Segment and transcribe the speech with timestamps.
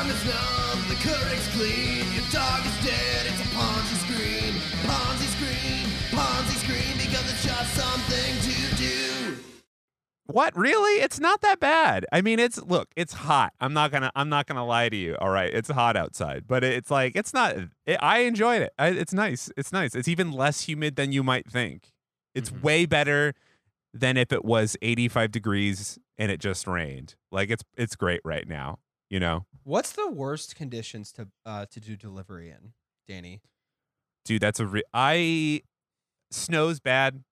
[0.00, 2.12] lawn is numb, the Keurig clean.
[2.14, 4.54] Your dog is dead, it's a Ponzi Scream.
[4.86, 9.36] Ponzi Scream, Ponzi Scream, because it's just something to do.
[10.26, 11.02] What really?
[11.02, 12.06] It's not that bad.
[12.12, 13.52] I mean, it's look, it's hot.
[13.60, 15.16] I'm not gonna, I'm not gonna lie to you.
[15.20, 17.56] All right, it's hot outside, but it's like it's not.
[17.84, 18.72] It, I enjoyed it.
[18.78, 19.50] I, it's nice.
[19.56, 19.94] It's nice.
[19.94, 21.92] It's even less humid than you might think.
[22.34, 22.62] It's Mhm.
[22.62, 23.34] way better
[23.92, 27.16] than if it was 85 degrees and it just rained.
[27.32, 28.78] Like it's it's great right now.
[29.10, 32.72] You know, What's the worst conditions to uh to do delivery in,
[33.08, 33.42] Danny?
[34.24, 35.62] dude, that's a re- I
[36.30, 37.24] snow's bad.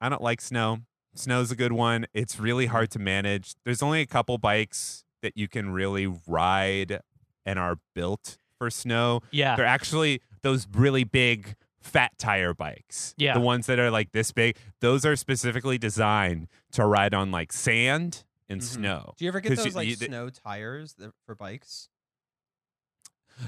[0.00, 0.78] I don't like snow.
[1.14, 2.06] Snow's a good one.
[2.14, 3.54] It's really hard to manage.
[3.64, 7.00] There's only a couple bikes that you can really ride
[7.46, 9.22] and are built for snow.
[9.30, 9.56] Yeah.
[9.56, 13.14] They're actually those really big fat tire bikes.
[13.16, 13.34] Yeah.
[13.34, 14.56] The ones that are like this big.
[14.80, 18.64] Those are specifically designed to ride on like sand and Mhm.
[18.64, 19.14] snow.
[19.16, 21.88] Do you ever get those like you- snow tires that, for bikes?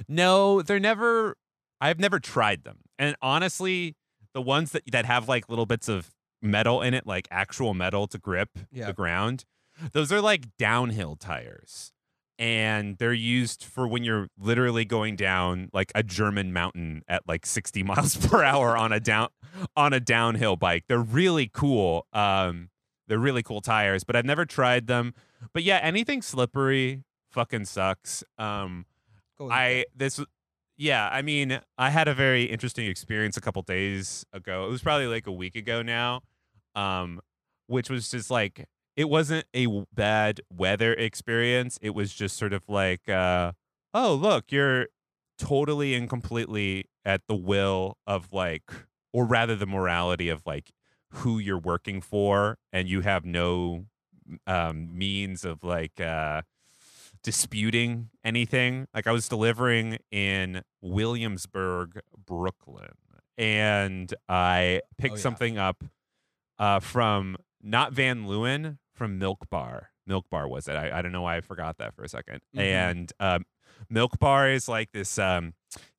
[0.07, 1.37] No, they're never.
[1.81, 3.97] I've never tried them, and honestly,
[4.35, 6.11] the ones that that have like little bits of
[6.43, 8.87] metal in it, like actual metal to grip Yeah.
[8.87, 9.45] the ground,
[9.93, 11.93] those are like downhill tires,
[12.39, 17.47] and they're used for when you're literally going down like a German mountain at like
[17.47, 19.29] 60 miles per hour on a down
[19.77, 20.85] on a downhill bike.
[20.89, 22.07] They're really cool.
[22.13, 22.69] Um,
[23.09, 25.15] they're really cool tires, but I've never tried them.
[25.53, 28.23] But yeah, anything slippery fucking sucks.
[28.39, 28.87] Um,
[29.51, 30.21] I this
[30.77, 34.67] yeah, I mean, I had a very interesting experience a couple days ago.
[34.67, 36.21] It was probably like a week ago now.
[36.75, 37.21] Um
[37.67, 41.79] which was just like it wasn't a w- bad weather experience.
[41.83, 43.53] It was just sort of like uh
[43.95, 44.89] oh, look, you're
[45.39, 48.71] totally and completely at the will of like
[49.13, 50.71] or rather the morality of like
[51.11, 53.87] who you're working for and you have no
[54.47, 56.43] um means of like uh
[57.23, 58.87] disputing anything.
[58.95, 62.93] Like I was delivering in Williamsburg, Brooklyn,
[63.37, 65.23] and I picked Oh, yeah.
[65.23, 65.85] something up
[66.59, 69.91] uh, from not Van Leeuwen, from Milk Bar.
[70.07, 70.73] Milk Bar was it?
[70.77, 72.61] I, I don't know why I forgot that for a 2nd Mhm.
[72.61, 73.45] And um,
[73.91, 75.19] Milk Bar is like this.
[75.19, 75.55] Um,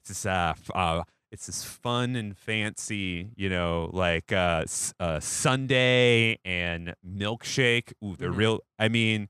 [0.08, 0.26] this.
[0.26, 4.66] Uh, uh, it's this fun and fancy, you know, like uh,
[5.00, 7.94] uh, sundae and milkshake.
[8.04, 8.38] Ooh, they're Mhm.
[8.38, 8.60] real.
[8.80, 9.30] I mean,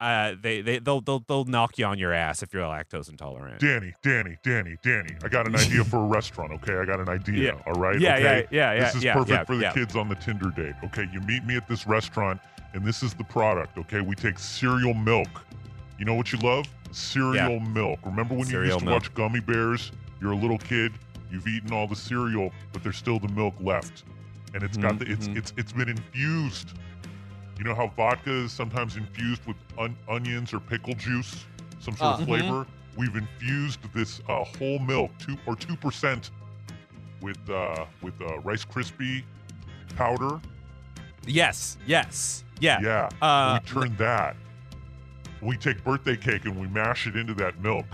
[0.00, 3.58] uh, they they they'll they'll they'll knock you on your ass if you're lactose intolerant.
[3.60, 5.14] Danny, Danny, Danny, Danny.
[5.24, 6.52] I got an idea for a restaurant.
[6.52, 7.54] Okay, I got an idea.
[7.54, 7.62] Yeah.
[7.66, 7.98] All right.
[7.98, 8.46] Yeah, okay?
[8.50, 10.74] yeah, yeah, yeah, This is yeah, perfect yeah, for the kids on the Tinder date.
[10.84, 12.40] Okay, you meet me at this restaurant,
[12.74, 13.78] and this is the product.
[13.78, 15.28] Okay, we take cereal milk.
[15.98, 16.66] You know what you love?
[16.90, 17.98] Cereal milk.
[18.04, 19.02] Remember when you used to milk.
[19.02, 19.90] watch Gummy Bears?
[20.20, 20.92] You're a little kid.
[21.34, 24.04] You've eaten all the cereal, but there's still the milk left,
[24.54, 25.36] and it's got the it's mhm.
[25.36, 26.78] it's it's been infused.
[27.58, 31.44] You know how vodka is sometimes infused with on- onions or pickle juice,
[31.80, 32.26] some sort of mhm.
[32.26, 32.66] flavor.
[32.96, 36.30] We've infused this uh, whole milk, two or two percent,
[37.20, 39.24] with uh, with uh, Rice Krispie
[39.96, 40.40] powder.
[41.26, 42.78] Yes, yes, yeah.
[42.80, 44.36] Yeah, Uh, we turn that.
[45.42, 47.86] We take birthday cake and we mash it into that milk,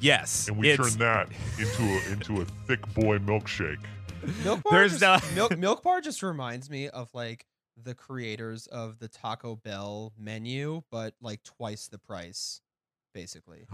[0.00, 0.48] yes.
[0.48, 1.28] and we it's, turn that
[1.58, 3.84] into a into a thick boy milkshake.
[4.44, 7.46] Milk bar There's just, no- milk, milk bar just reminds me of like
[7.82, 12.60] the creators of the Taco Bell menu, but like twice the price,
[13.14, 13.66] basically.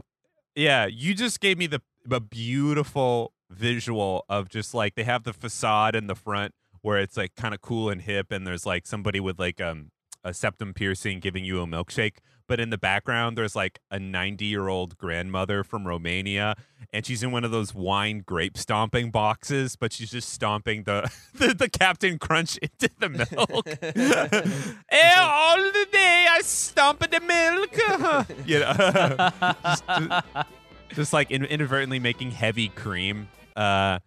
[0.54, 1.80] Yeah, you just gave me the
[2.10, 6.52] a beautiful visual of just like they have the facade in the front
[6.82, 9.90] where it's like kind of cool and hip, and there's like somebody with like um
[10.22, 12.18] a septum piercing giving you a milkshake,
[12.48, 16.54] but in the background there's like a 90 year old grandmother from Romania,
[16.92, 21.10] and she's in one of those wine grape stomping boxes, but she's just stomping the
[21.34, 23.68] the, the Captain Crunch into the milk.
[24.90, 28.46] Eh, all the day I stomp the milk.
[28.46, 28.72] you know,
[29.64, 30.46] just, just-
[30.94, 33.28] just like in, inadvertently making heavy cream.
[33.56, 33.98] Uh,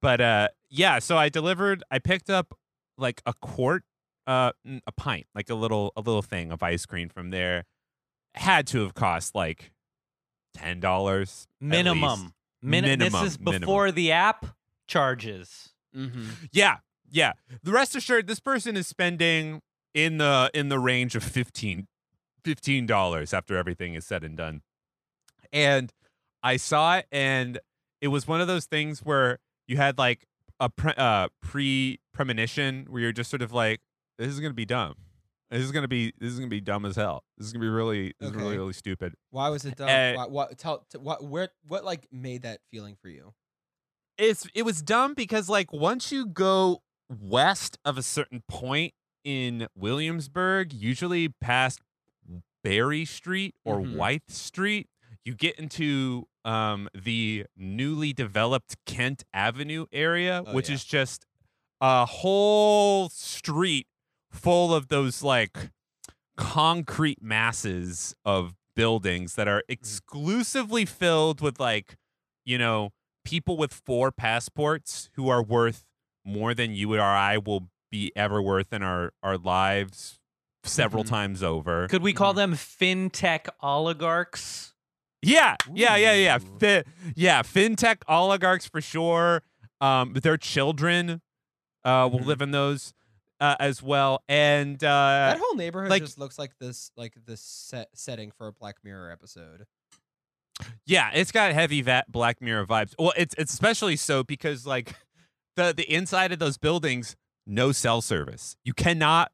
[0.00, 1.82] but uh, yeah, so I delivered.
[1.90, 2.56] I picked up
[2.96, 3.82] like a quart,
[4.26, 4.52] uh,
[4.86, 7.64] a pint, like a little a little thing of ice cream from there.
[8.34, 9.72] Had to have cost like
[10.54, 12.32] ten dollars minimum.
[12.62, 13.60] Min- Minimum, This is minimum.
[13.60, 14.46] before the app
[14.86, 15.70] charges.
[15.96, 16.26] mm-hmm.
[16.52, 16.76] Yeah,
[17.10, 17.32] yeah.
[17.62, 19.62] The rest assured, this person is spending
[19.94, 21.86] in the in the range of 15
[22.86, 24.60] dollars after everything is said and done.
[25.52, 25.90] And
[26.42, 27.58] I saw it, and
[28.00, 30.26] it was one of those things where you had like
[30.60, 33.80] a pre, uh, pre premonition where you're just sort of like,
[34.18, 34.94] this is gonna be dumb.
[35.50, 37.24] This is gonna be this is gonna be dumb as hell.
[37.36, 39.14] This is gonna be really this is really really stupid.
[39.30, 39.88] Why was it dumb?
[39.88, 43.34] Uh, why, what, tell, t- what, where, what, like, made that feeling for you?
[44.18, 48.92] it's it was dumb because like once you go west of a certain point
[49.24, 51.80] in Williamsburg, usually past
[52.62, 53.96] Berry Street or Mhm.
[53.96, 54.88] White Street,
[55.24, 60.74] you get into um, the newly developed Kent Avenue area, Oh, which yeah.
[60.74, 61.24] is just
[61.80, 63.86] a whole street
[64.30, 65.70] full of those like
[66.36, 71.96] concrete masses of buildings that are exclusively filled with like,
[72.44, 72.90] you know,
[73.24, 75.84] people with four passports who are worth
[76.24, 80.18] more than you or I will be ever worth in our, our lives
[80.64, 81.08] several Mhm.
[81.08, 81.88] times over.
[81.88, 84.74] Could we call them fintech oligarchs?
[85.22, 86.38] Yeah, yeah, yeah, yeah.
[86.38, 86.84] Fi-
[87.14, 89.42] yeah, fintech oligarchs for sure.
[89.80, 91.20] Um, their children
[91.84, 92.26] uh, will Mhm.
[92.26, 92.92] live in those
[93.40, 94.22] uh, as well.
[94.28, 98.46] And uh, that whole neighborhood like- just looks like this like this set setting for
[98.48, 99.66] a Black Mirror episode.
[100.86, 102.94] yeah, it's got heavy va- Black Mirror vibes.
[102.98, 104.94] Well, it's it's especially so because like
[105.56, 107.16] the the inside of those buildings,
[107.46, 108.56] no cell service.
[108.64, 109.32] You cannot.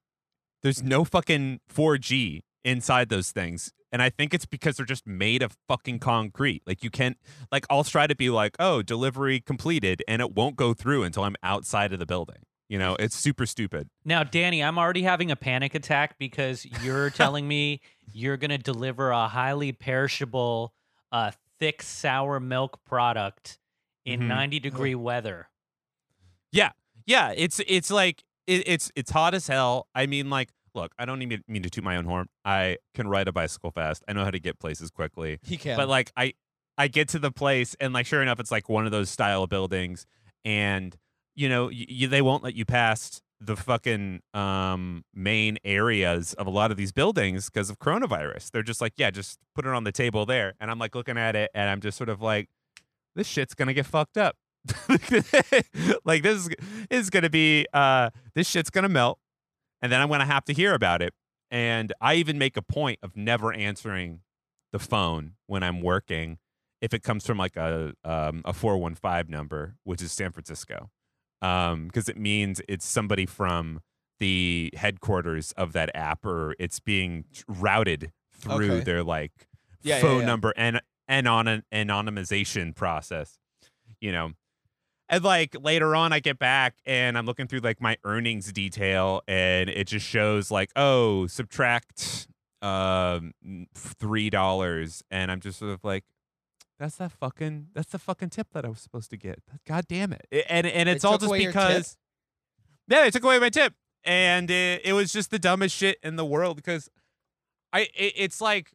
[0.62, 3.72] There's no fucking 4G inside those things.
[3.92, 6.62] And I think it's because they're just made of fucking concrete.
[6.66, 7.16] Like you can't
[7.52, 11.22] like I'll try to be like, "Oh, delivery completed," and it won't go through until
[11.24, 12.42] I'm outside of the building.
[12.68, 13.88] You know, it's super stupid.
[14.04, 17.80] Now, Danny, I'm already having a panic attack because you're telling me
[18.12, 20.74] you're going to deliver a highly perishable,
[21.12, 21.30] uh,
[21.60, 23.58] thick sour milk product
[24.04, 24.26] in Mhm.
[24.28, 25.48] 90 degree weather.
[26.52, 26.72] Yeah.
[27.06, 29.86] Yeah, it's it's like it, it's it's hot as hell.
[29.94, 32.26] I mean, like, look, I don't even mean to toot my own horn.
[32.44, 34.02] I can ride a bicycle fast.
[34.08, 35.38] I know how to get places quickly.
[35.44, 35.76] He can.
[35.76, 36.34] But like, I
[36.76, 39.46] I get to the place, and like, sure enough, it's like one of those style
[39.46, 40.04] buildings,
[40.44, 40.96] and
[41.36, 46.70] you know, they won't let you past the fucking um main areas of a lot
[46.70, 48.50] of these buildings because of coronavirus.
[48.50, 51.18] They're just like, yeah, just put it on the table there, and I'm like looking
[51.18, 52.48] at it, and I'm just sort of like,
[53.14, 54.36] this shit's gonna get fucked up.
[56.04, 56.48] like this is
[56.90, 59.18] is gonna be uh this shit's gonna melt
[59.80, 61.14] and then i'm gonna have to hear about it
[61.50, 64.20] and i even make a point of never answering
[64.72, 66.38] the phone when i'm working
[66.80, 70.90] if it comes from like a um, a 415 number which is san francisco
[71.42, 73.80] um because it means it's somebody from
[74.18, 78.84] the headquarters of that app or it's being routed through Okay.
[78.84, 79.32] their like
[79.82, 80.26] Yeah, yeah, phone yeah.
[80.26, 83.38] number and and on an anonymization process
[84.00, 84.32] you know
[85.08, 89.22] and like later on i get back and i'm looking through like my earnings detail
[89.28, 92.26] and it just shows like oh subtract
[92.62, 93.32] um
[93.74, 96.04] three dollars and i'm just sort of like
[96.78, 99.40] that's that fucking that's the fucking tip that i was supposed to get.
[99.67, 100.26] God damn it.
[100.49, 101.62] And and it's They all just away your tip?
[101.62, 101.96] because
[102.88, 103.75] yeah they took away my tip.
[104.05, 106.88] And it, it was just the dumbest shit in the world because
[107.73, 108.73] i it, it's like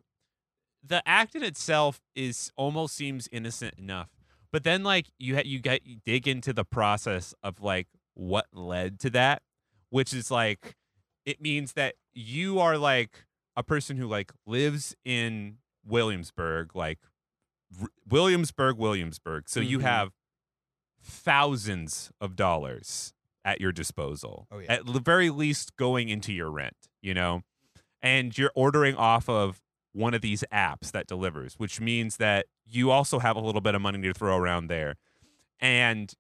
[0.83, 4.09] the act in itself is almost seems innocent enough.
[4.51, 8.48] But then like you ha- you get you dig into the process of like what
[8.51, 9.42] led to that
[9.89, 10.75] which is like
[11.25, 13.25] it means that you are like
[13.56, 17.00] a person who like lives in williamsburg like
[18.09, 19.83] williamsburg williamsburg so you Mhm.
[19.83, 20.12] have
[21.03, 23.13] thousands of dollars
[23.44, 24.73] at your disposal Oh, yeah.
[24.73, 27.41] at the very least going into your rent you know
[28.01, 29.62] and you're ordering off of
[29.94, 33.75] one of these apps that delivers, which means that you also have a little bit
[33.75, 34.95] of money to throw around there,
[35.59, 36.13] and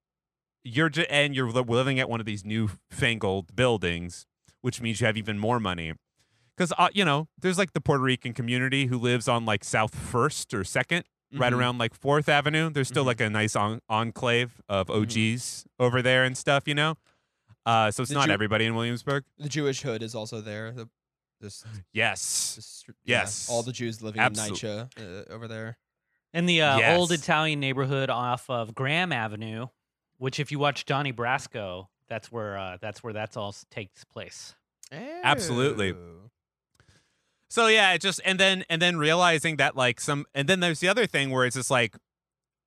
[0.61, 4.25] you're ju- and you're living at one of these newfangled buildings,
[4.59, 5.93] which means you have even more money.
[6.57, 9.95] Because uh, you know, there's like the Puerto Rican community who lives on like South
[9.95, 10.65] First or
[11.33, 12.69] 2nd right around like Fourth Avenue.
[12.69, 13.07] There's still Mhm.
[13.07, 16.95] like a nice en- enclave of OGs over there and stuff, you know.
[17.65, 19.23] Uh, so it's The not Jew- everybody in Williamsburg.
[19.37, 20.71] the Jewish hood is also there.
[20.71, 20.89] The,
[21.39, 22.55] this, Yes.
[22.55, 23.47] this, yeah, Yes.
[23.49, 25.77] all the Jews living Absolute- in NYCHA uh, over there.
[26.33, 29.67] And the uh, old Italian neighborhood off of Graham Avenue,
[30.17, 34.55] which if you watch Donnie Brasco, that's where uh, that's where that's all takes place.
[34.91, 35.93] Absolutely.
[37.51, 40.79] So yeah, it just and then and then realizing that like some and then there's
[40.79, 41.97] the other thing where it's just like,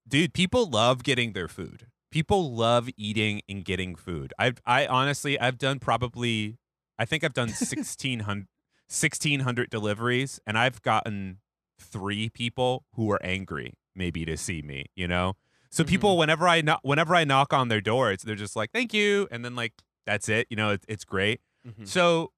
[0.07, 1.87] dude, people love getting their food.
[2.11, 4.35] People love eating and getting food.
[4.39, 6.59] I've I honestly I've done probably
[6.99, 8.47] I think I've done 1600
[8.87, 11.39] 1600 deliveries and I've gotten
[11.81, 15.33] three people who are angry maybe to see me, you know?
[15.71, 15.89] So Mhm.
[15.89, 18.93] people whenever I knock whenever I knock on their door, it's they're just like, "Thank
[18.93, 19.73] you." And then like
[20.05, 21.41] that's it, you know, it, it's great.
[21.67, 21.89] Mhm.
[21.89, 22.33] So,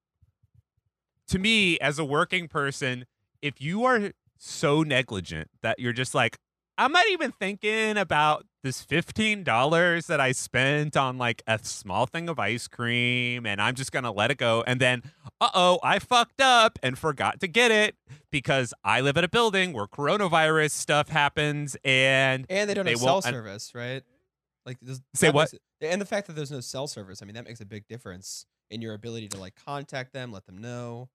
[1.27, 3.05] to me, as a working person,
[3.41, 6.37] if you are so negligent that you're just like,
[6.79, 12.29] I'm not even thinking about this $15 that I spent on like a small thing
[12.29, 14.63] of ice cream and I'm just going to let it go.
[14.67, 15.01] And then,
[15.41, 17.95] uh oh, I fucked up and forgot to get it
[18.31, 21.75] because I live at a building where coronavirus stuff happens.
[21.83, 24.03] And And they don't They have cell service, right?
[24.65, 24.77] Like
[25.15, 25.51] Say what?
[25.51, 27.87] makes and the fact that there's no cell service, I mean, that makes a big
[27.87, 31.09] difference in your ability to like contact them, let them know.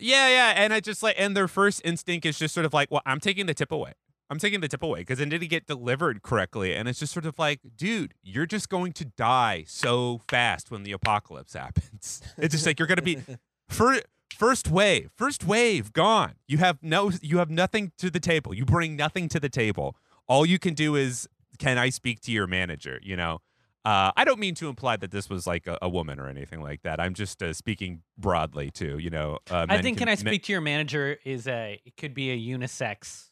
[0.00, 2.90] Yeah, yeah, and I just like, and their first instinct is just sort of like,
[2.90, 3.92] well, I'm taking the tip away.
[4.30, 7.24] I'm taking the tip away because it didn't get delivered correctly, and it's just sort
[7.24, 12.20] of like, dude, you're just going to die so fast when the apocalypse happens.
[12.36, 13.18] It's just like you're gonna be
[13.68, 14.02] fir-
[14.36, 16.34] first wave, first wave gone.
[16.46, 18.54] You have no, you have nothing to the table.
[18.54, 19.96] You bring nothing to the table.
[20.26, 21.26] All you can do is,
[21.58, 23.00] can I speak to your manager?
[23.02, 23.40] You know.
[23.84, 26.60] Uh, I don't mean to imply that this was like a, a woman or anything
[26.60, 27.00] like that.
[27.00, 28.98] I'm just uh, speaking broadly too.
[28.98, 31.96] You know, uh, I think "Can I men- speak to your manager?" is a it
[31.96, 33.30] could be a unisex.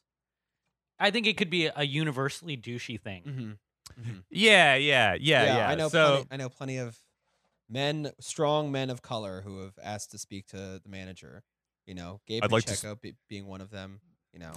[0.99, 3.59] I think it could be a universally douchey thing.
[4.00, 4.19] Mm-hmm.
[4.31, 5.69] Yeah, yeah, yeah, yeah.
[5.69, 5.88] I know.
[5.88, 6.99] so plenty, I know plenty of
[7.69, 11.43] men, strong men of color, who have asked to speak to the manager.
[11.87, 14.00] You know, Gabe I'd like to s- Pacheco be, being one of them.
[14.37, 14.52] You know,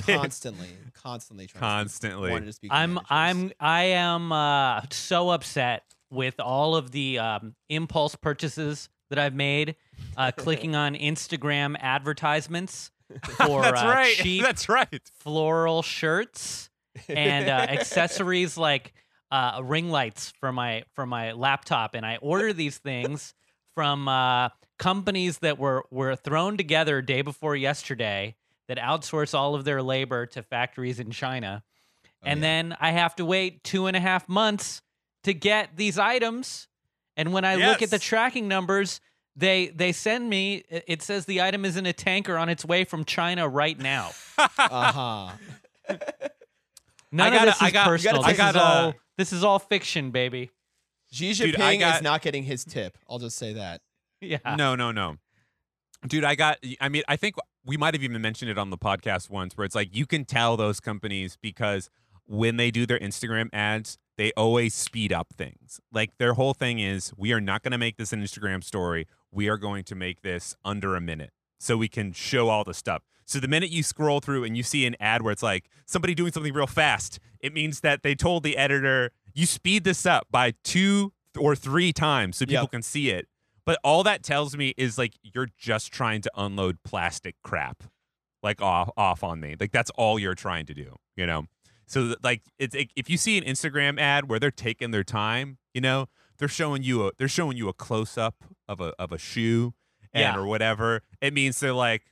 [0.00, 2.30] constantly, constantly trying constantly.
[2.30, 2.70] to speak, to speak.
[2.72, 3.06] I'm managers.
[3.08, 9.34] I'm I am uh, so upset with all of the um, impulse purchases that I've
[9.34, 9.76] made,
[10.16, 12.90] uh, clicking on Instagram advertisements
[13.36, 14.12] for That's uh, right.
[14.16, 15.00] cheap That's right.
[15.20, 16.68] floral shirts
[17.08, 18.92] and uh, accessories like
[19.30, 23.34] uh, ring lights for my for my laptop, and I order these things
[23.76, 24.48] from uh,
[24.80, 28.34] companies that were were thrown together day before yesterday
[28.74, 31.62] that outsource all of their labor to factories in China,
[32.04, 32.46] Oh, and yeah.
[32.46, 34.80] then I have to wait two and a half months
[35.24, 36.68] to get these items.
[37.16, 39.00] And when I look at the tracking numbers,
[39.36, 40.62] they they send me.
[40.68, 43.78] it- It says the item is in a tanker on its way from China right
[43.78, 44.12] now.
[44.38, 45.30] uh huh.
[47.10, 48.22] None gotta- of this is I got- personal.
[48.22, 50.50] gotta this is I gotta- all this is all fiction, baby.
[51.12, 52.96] Xi Dude, Jinping got- is not getting his tip.
[53.08, 53.80] I'll just say that.
[54.24, 54.38] Yeah.
[54.56, 55.16] No, no, no.
[56.06, 58.78] Dude, I got I mean, I think we might have even mentioned it on the
[58.78, 61.90] podcast once where it's like you can tell those companies because
[62.26, 65.80] when they do their Instagram ads, they always speed up things.
[65.92, 69.06] Like their whole thing is we are not going to make this an Instagram story.
[69.30, 72.74] We are going to make this under a minute so we can show all the
[72.74, 73.02] stuff.
[73.24, 76.14] So the minute you scroll through and you see an ad where it's like somebody
[76.14, 80.26] doing something real fast, it means that they told the editor, you speed this up
[80.30, 82.70] by two or three times so people Yep.
[82.72, 83.26] can see it.
[83.64, 87.84] But all that tells me is like you're just trying to unload plastic crap
[88.42, 89.54] like off off on me.
[89.58, 91.46] Like that's all you're trying to do, you know.
[91.86, 95.58] So like it's it, if you see an Instagram ad where they're taking their time,
[95.74, 99.12] you know, they're showing you a they're showing you a close up of a of
[99.12, 99.74] a shoe
[100.12, 100.36] and Yeah.
[100.36, 101.02] or whatever.
[101.20, 102.02] It means they're like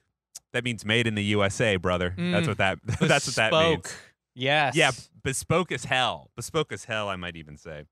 [0.52, 2.14] that means made in the USA, brother.
[2.16, 2.49] That's Mm.
[2.49, 3.92] what that that's what that means.
[4.37, 4.76] Yes.
[4.76, 4.92] Yeah,
[5.25, 6.30] bespoke as hell.
[6.37, 7.87] Bespoke as hell, I might even say.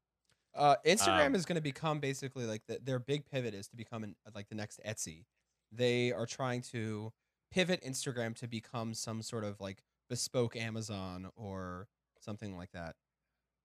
[0.55, 3.77] Uh, Instagram Um, is going to become basically like the, their big pivot is to
[3.77, 5.25] become an, like the next Etsy.
[5.71, 7.13] They are trying to
[7.51, 11.89] pivot Instagram to become some sort of like bespoke Amazon or
[12.21, 12.97] something like that,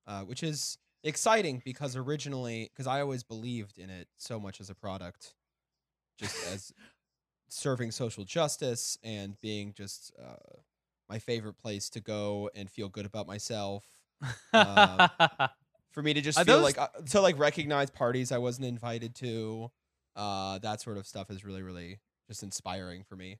[0.05, 4.69] uh, which is exciting because originally, because I always believed in it so much as
[4.69, 5.33] a product,
[6.19, 6.73] just as
[7.49, 10.57] serving social justice and being just uh,
[11.09, 13.85] my favorite place to go and feel good about myself
[14.53, 15.09] um,
[15.93, 18.67] for me to just Are feel those- like uh, to like recognize parties I wasn't
[18.67, 19.71] invited to.
[20.15, 23.37] Uh, that sort of stuff is really, really just inspiring for me.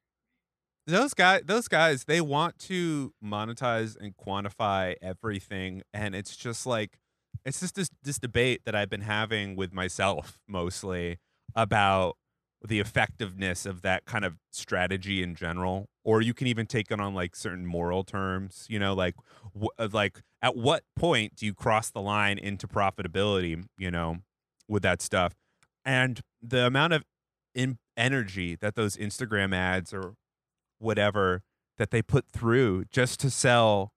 [0.88, 6.98] those guys those guys they want to monetize and quantify everything and it's just like
[7.46, 11.20] it's just this this debate that I've been having with myself mostly
[11.56, 12.18] about
[12.66, 17.00] the effectiveness of that kind of strategy in general or you can even take it
[17.00, 19.16] on like certain moral terms you know like
[19.60, 24.18] wh- uh, like at what point do you cross the line into profitability you know
[24.68, 25.34] with that stuff
[25.84, 27.04] and the amount of
[27.54, 30.16] in energy that those Instagram ads or
[30.80, 31.42] whatever
[31.78, 33.94] that they put through just to sell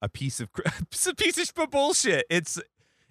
[0.00, 2.24] a piece of a piece of bullshit.
[2.30, 2.60] It's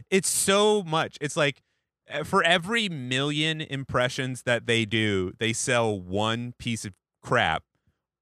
[0.09, 1.17] it's so much.
[1.21, 1.61] It's like
[2.09, 7.63] Eh, for every million impressions that they do, they sell one piece of crap.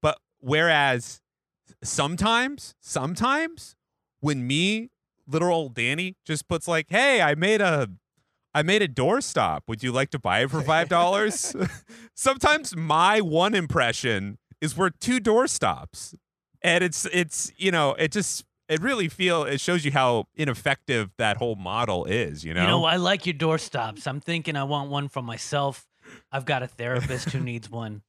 [0.02, 1.20] But whereas
[1.82, 3.76] sometimes, sometimes
[4.20, 4.90] when me,
[5.26, 7.88] little old Danny, just puts like, "Hey, I made a
[8.54, 9.60] I made a doorstop.
[9.68, 11.54] Would you like to buy it for five dollars?"
[12.14, 16.14] Sometimes my one impression is worth two doorstops,
[16.62, 21.10] and it's it's you know it just it really feel it shows you how ineffective
[21.18, 22.44] that whole model is.
[22.44, 24.06] You know, You know, I like your doorstops.
[24.06, 25.86] I'm thinking I want one for myself.
[26.32, 28.02] I've got a therapist who needs one.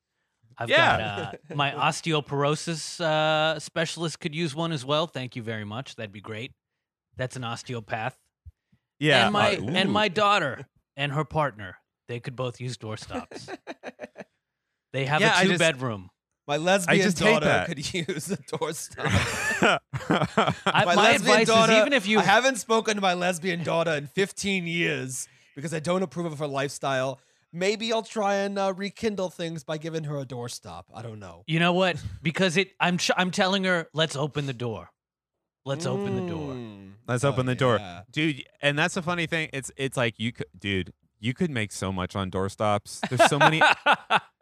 [0.58, 0.98] I've Yeah.
[0.98, 5.06] got uh, my osteoporosis uh, specialist could use one as well.
[5.08, 5.96] Thank you very much.
[5.96, 6.52] That'd be great.
[7.16, 8.18] That's an osteopath.
[9.00, 11.78] yeah, and my uh, and my daughter and her partner.
[12.08, 13.50] They could both use doorstops.
[14.94, 16.10] They have Yeah, a two just- bedroom.
[16.48, 19.80] My lesbian just daughter could use a doorstop.
[20.66, 23.14] I, my, my lesbian advice daughter, is even if you I haven't spoken to my
[23.14, 27.20] lesbian daughter in 15 years because I don't approve of her lifestyle.
[27.52, 30.84] maybe I'll try and uh, rekindle things by giving her a doorstop.
[30.94, 31.44] I don't know.
[31.48, 31.98] You know what?
[32.22, 34.90] Because it, I'm, ch- I'm telling her, let's open the door.
[35.66, 36.54] Let's open the door.
[36.54, 36.92] Mm.
[37.08, 38.04] Let's Oh, open the door, yeah.
[38.10, 38.44] dude.
[38.62, 39.50] And that's the funny thing.
[39.52, 40.94] It's it's like you could, dude.
[41.20, 43.02] You could make so much on doorstops.
[43.10, 43.62] There's so many.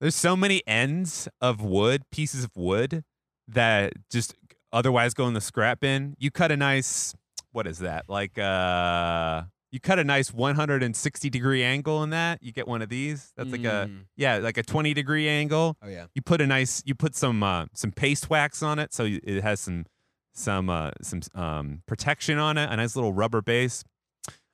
[0.00, 3.04] there's so many ends of wood, pieces of wood
[3.48, 4.34] that just
[4.72, 6.14] otherwise go in the scrap bin.
[6.18, 7.14] You cut a nice,
[7.52, 8.04] what is that?
[8.08, 9.42] Like uh,
[9.72, 12.42] you cut a nice 160 degree angle in that.
[12.42, 13.32] You get one of these.
[13.36, 14.04] That's like a Mm.
[14.16, 15.76] yeah, like a 20 degree angle.
[15.82, 16.06] Oh yeah.
[16.14, 19.42] You put a nice, you put some uh, some paste wax on it, so it
[19.42, 19.86] has some
[20.32, 22.70] some uh, some um, protection on it.
[22.70, 23.84] A nice little rubber base.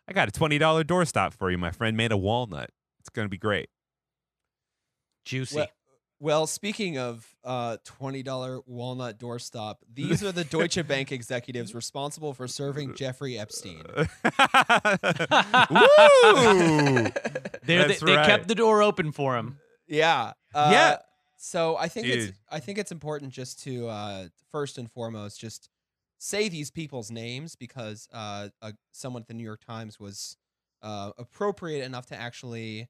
[0.09, 1.97] I got a twenty dollar doorstop for you, my friend.
[1.97, 2.71] Made a walnut.
[3.01, 3.69] It's gonna be great.
[5.27, 5.57] Juicy.
[5.57, 5.67] Well,
[6.19, 12.33] well, speaking of uh, twenty dollar walnut doorstop, these are the Deutsche Bank executives responsible
[12.33, 13.83] for serving Jeffrey Epstein.
[13.95, 14.03] Woo!
[17.03, 17.13] They're-
[17.65, 18.27] they, That's they right.
[18.27, 19.59] kept the door open for him.
[19.87, 20.33] Yeah.
[20.55, 20.97] Uh, Yeah.
[21.39, 25.69] So I think it's I think it's important just to uh, first and foremost just
[26.19, 30.39] say these people's names because uh, uh, someone at the New York Times was
[30.83, 32.89] uh, appropriate enough to actually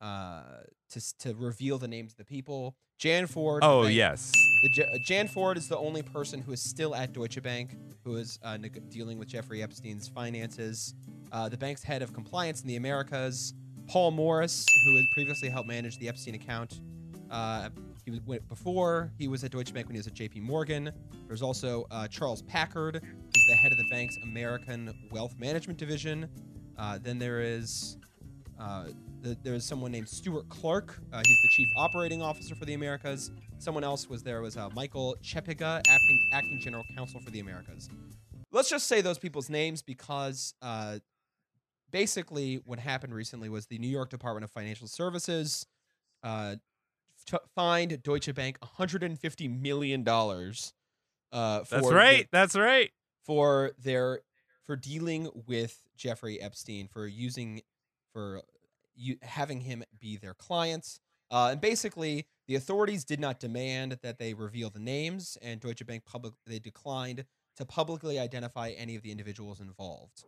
[0.00, 0.42] uh,
[0.90, 2.76] to to reveal the names of the people.
[2.98, 3.62] Jan Ford.
[3.62, 4.32] Oh bank- yes.
[4.62, 7.76] The uh, Jan Ford is the only person who is still at Deutsche Bank
[8.08, 8.56] who is uh,
[8.88, 10.94] dealing with Jeffrey Epstein's finances.
[11.30, 13.52] Uh, the bank's head of compliance in the Americas,
[13.86, 16.80] Paul Morris, who had previously helped manage the Epstein account.
[17.30, 17.68] Uh,
[18.06, 20.40] he was went before he was at Deutsche Bank when he was at J.P.
[20.40, 20.90] Morgan.
[21.26, 26.28] There's also uh, Charles Packard, who's the head of the bank's American Wealth Management Division.
[26.78, 27.98] Uh, then there is
[29.24, 30.98] uh, the, there's someone named Stuart Clarke.
[31.12, 33.30] Uh, he's the chief operating officer for the Americas.
[33.58, 37.88] Someone else was there was uh, Michael Chepiga, acting acting general counsel for the Americas.
[38.52, 40.98] Let's just say those people's names because uh,
[41.90, 45.66] basically what happened recently was the New York Department of Financial Services
[46.22, 46.56] uh,
[47.26, 50.72] t- fined Deutsche Bank 150 million dollars.
[51.30, 52.28] Uh, for That's the- right.
[52.32, 52.90] That's right.
[53.24, 54.20] for their
[54.64, 57.62] for dealing with Jeffrey Epstein for using
[58.12, 58.42] for
[58.98, 61.00] you having him be their clients.
[61.30, 65.86] Uh, and basically, the authorities did not demand that they reveal the names, and Deutsche
[65.86, 67.24] Bank public they declined
[67.56, 70.24] to publicly identify any of the individuals involved.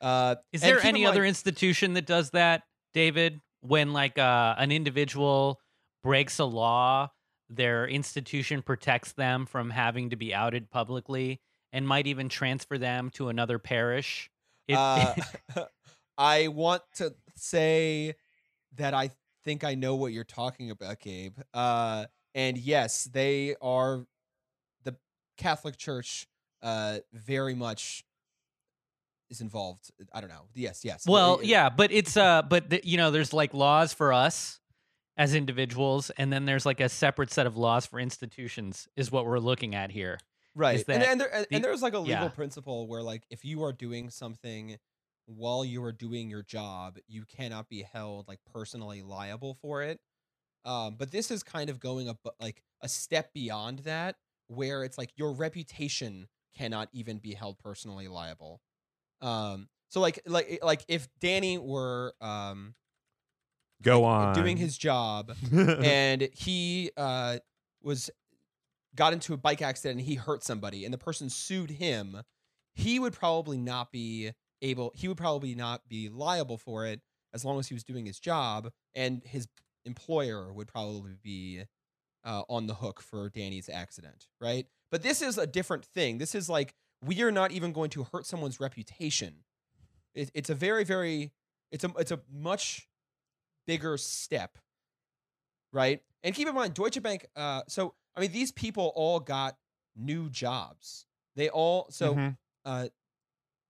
[0.00, 3.40] Uh, Is there any other mind- institution that does that, David?
[3.60, 5.60] When like uh, an individual
[6.02, 7.10] breaks a law,
[7.48, 11.40] their institution protects them from having to be outed publicly
[11.72, 14.28] and might even transfer them to another parish.
[14.66, 15.14] It- Uh,
[16.18, 18.14] I want to say
[18.76, 19.10] that I
[19.44, 21.36] think I know what you're talking about, Gabe.
[21.52, 24.06] Uh, and yes, they are
[24.84, 24.96] the
[25.36, 26.26] Catholic Church.
[26.62, 28.04] Uh, very much
[29.30, 29.90] is involved.
[30.12, 30.44] I don't know.
[30.54, 31.04] Yes, yes.
[31.06, 34.60] well, Uh, yeah, but it's uh, but the, you know, there's like laws for us
[35.16, 38.88] as individuals, and then there's like a separate set of laws for institutions.
[38.96, 40.18] Is what we're looking at here.
[40.54, 40.84] right.
[40.88, 42.28] and and, there, and, the- and there's like a legal yeah.
[42.28, 44.76] principle where like if you are doing something
[45.26, 50.00] while you are doing your job, you cannot be held like personally liable for it.
[50.64, 54.16] Um, but this is kind of going a like a step beyond that,
[54.48, 58.60] where it's like your reputation cannot even be held personally liable.
[59.20, 62.74] Um, so like like like if Danny were um
[63.82, 64.34] Go on.
[64.34, 67.38] doing his job and he uh,
[67.82, 68.10] was
[68.94, 72.22] got into a bike accident and he hurt somebody and the person sued him
[72.74, 77.00] he would probably not be able he would probably not be liable for it
[77.34, 79.46] as long as he was doing his job and his
[79.84, 81.62] employer would probably be
[82.24, 86.34] uh, on the hook for danny's accident right but this is a different thing this
[86.34, 89.44] is like we are not even going to hurt someone's reputation
[90.14, 91.32] it, it's a very very
[91.72, 92.88] it's a it's a much
[93.66, 94.58] bigger step,
[95.72, 96.02] right?
[96.22, 97.26] And keep in mind, Deutsche Bank.
[97.34, 99.56] Uh, so I mean, these people all got
[99.96, 101.06] new jobs.
[101.34, 102.36] They all so Mhm.
[102.64, 102.88] uh,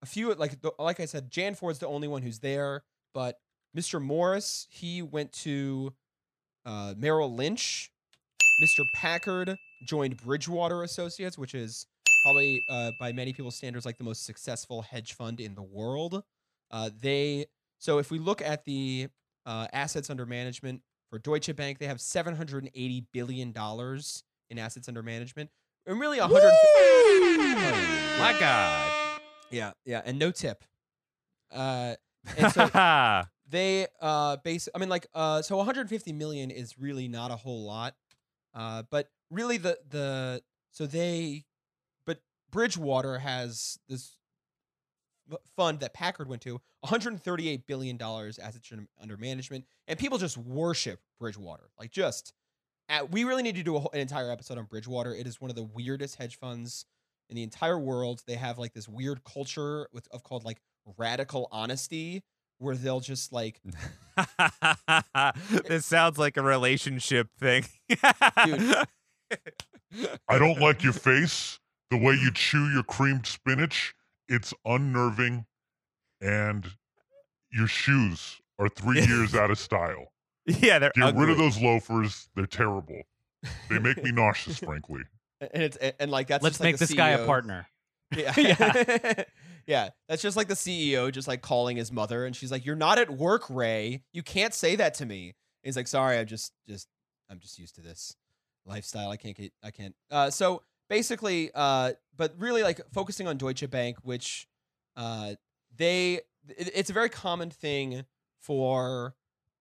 [0.02, 2.82] a few like the, like I said, Jan Ford's the only one who's there,
[3.14, 3.38] but
[3.76, 4.02] Mr.
[4.02, 5.92] Morris he went to
[6.66, 7.90] uh, Merrill Lynch.
[8.62, 8.84] Mr.
[8.94, 11.86] Packard joined Bridgewater Associates, which is
[12.24, 16.22] probably uh, by many people's standards like the most successful hedge fund in the world.
[16.70, 17.46] Uh, they
[17.78, 19.08] so if we look at the
[19.46, 24.24] uh, assets under management for Deutsche Bank, they have seven hundred and eighty billion dollars
[24.50, 25.50] in assets under management,
[25.86, 26.52] and really a hundred.
[28.18, 29.01] My God.
[29.52, 30.64] Yeah, yeah, and no tip.
[31.50, 31.94] Uh,
[32.36, 37.30] and so they uh base i mean like uh so 150 million is really not
[37.30, 37.94] a whole lot
[38.54, 41.44] uh but really the the so they
[42.06, 44.16] but bridgewater has this
[45.56, 50.36] fund that Packard went to, 138 billion dollars assets un- under management, and people just
[50.36, 51.70] worship Bridgewater.
[51.78, 52.32] Like just,
[52.88, 55.14] at, we really need to do a, an entire episode on Bridgewater.
[55.14, 56.84] It is one of the weirdest hedge funds
[57.32, 58.22] in the entire world.
[58.26, 60.60] They have like this weird culture with of called like
[60.98, 62.22] radical honesty,
[62.58, 63.60] where they'll just like
[65.66, 67.64] this sounds like a relationship thing.
[67.90, 68.84] I
[70.28, 71.58] don't like your face,
[71.90, 73.94] the way you chew your creamed spinach.
[74.28, 75.46] It's unnerving,
[76.20, 76.70] and
[77.50, 80.12] your shoes are three years out of style.
[80.44, 82.28] yeah, they're Get rid of those loafers.
[82.34, 83.00] They're terrible.
[83.70, 85.00] They make me nauseous, frankly.
[85.52, 87.66] And it's and, and like that's Let's just, like, make the this guy a partner.
[88.14, 88.34] Yeah.
[88.36, 89.24] Yeah.
[89.66, 89.88] yeah.
[90.06, 92.98] That's just like the CEO just like calling his mother and she's like, You're not
[92.98, 94.02] at work, Ray.
[94.12, 95.28] You can't say that to me.
[95.28, 96.88] And he's like, Sorry, I'm just just
[97.30, 98.14] I'm just used to this
[98.66, 99.10] lifestyle.
[99.10, 103.68] I can't get I can't uh so basically uh but really like focusing on Deutsche
[103.70, 104.46] Bank, which
[104.94, 105.34] uh
[105.74, 108.04] they it, it's a very common thing
[108.42, 109.14] for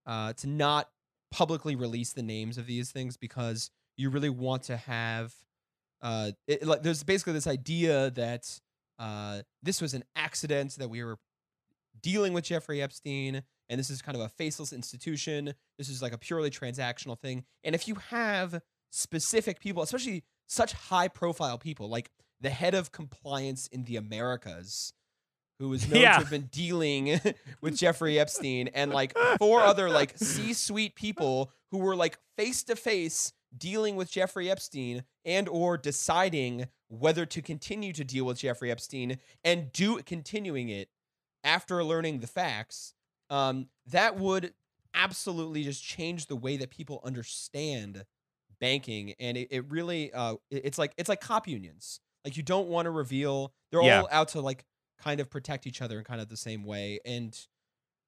[0.06, 0.90] uh to not
[1.32, 5.34] publicly release the names of these things because you really want to have
[6.02, 8.60] uh it, like there's basically this idea that
[9.00, 11.18] uh this was an accident that we were
[12.02, 16.14] dealing with Jeffrey Epstein and this is kind of a faceless institution this is like
[16.14, 18.62] a purely transactional thing and if you have
[18.92, 22.10] specific people especially such high profile people like
[22.40, 24.94] the head of compliance in the Americas
[25.60, 26.14] who is known Yeah.
[26.14, 27.20] to have been dealing
[27.62, 32.76] with Jeffrey Epstein and like four other like C-suite people who were like face to
[32.76, 38.72] face dealing with Jeffrey Epstein and or deciding whether to continue to deal with Jeffrey
[38.72, 40.90] Epstein and do continuing it
[41.44, 42.94] after learning the facts
[43.30, 44.54] um, that would
[44.94, 48.06] absolutely just change the way that people understand
[48.60, 49.14] banking.
[49.20, 52.00] And it, it really uh, it's like it's like cop unions.
[52.26, 54.02] Like you don't want to reveal they're Yeah.
[54.02, 54.66] all out to like
[55.00, 57.00] kind of protect each other in kind of the same way.
[57.06, 57.36] And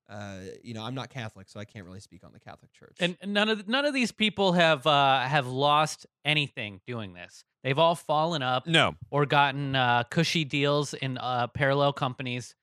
[0.10, 2.96] uh, you know i'm not catholic so i can't really speak on the catholic church
[3.00, 7.44] And none of none of these people have uh, have lost anything doing this.
[7.64, 8.96] They've all fallen up no.
[9.10, 12.56] or gotten uh, cushy deals in uh, parallel companies,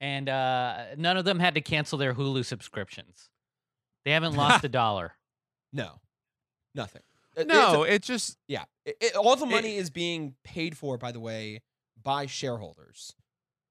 [0.00, 3.28] and uh, none of them had to cancel their Hulu subscriptions.
[4.04, 5.14] They haven't lost a dollar.
[5.72, 6.00] no
[6.74, 7.02] nothing
[7.36, 10.76] It- it's a- No, it just Yeah, it, it- all the money is being paid
[10.76, 11.62] for, by the way,
[12.00, 13.14] by shareholders,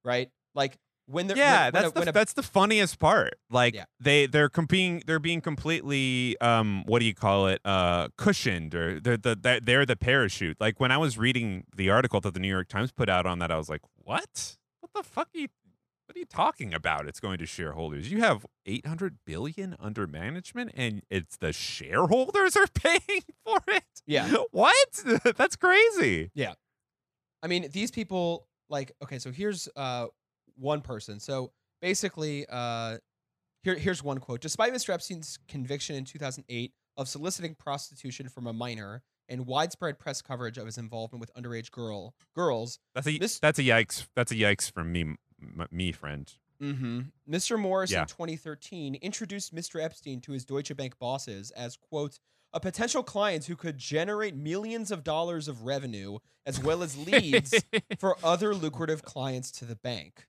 [0.04, 0.30] right?
[0.54, 3.36] Like when they're yeah, when, that's when a, the when a- that's the funniest part.
[3.50, 3.86] Like Yeah.
[4.00, 9.00] they they're competing they're being completely um what do you call it uh cushioned or
[9.00, 10.58] they're the they're, they're the parachute.
[10.60, 13.40] Like when I was reading the article that the New York Times put out on
[13.40, 14.58] that, I was like, what?
[14.82, 15.48] What the fuck are you?
[16.08, 17.08] What are you talking about?
[17.08, 18.12] It's going to shareholders.
[18.12, 23.84] You have 800 billion under management and it's the shareholders are paying for it?
[24.06, 24.32] Yeah.
[24.52, 25.04] What?
[25.36, 26.30] That's crazy.
[26.36, 26.54] Yeah.
[27.42, 30.08] I mean, these people like okay, so here's uh
[30.56, 31.20] one person.
[31.20, 32.98] So basically, uh
[33.64, 34.42] here here's one quote.
[34.42, 34.94] Despite Mr.
[34.94, 40.66] Epstein's conviction in 2008 of soliciting prostitution from a minor and widespread press coverage of
[40.68, 44.08] his involvement with underage girl girls, That's a This- that's a yikes.
[44.16, 46.32] That's a yikes from me m- me friend.
[46.62, 47.02] Mm-hmm.
[47.30, 47.60] Mr.
[47.60, 48.02] Morris Yeah.
[48.04, 49.84] in 2013 introduced Mr.
[49.84, 52.20] Epstein to his Deutsche Bank bosses as, quote,
[52.54, 57.54] a potential client who could generate millions of dollars of revenue as well as leads
[58.00, 60.28] for other lucrative clients to the bank.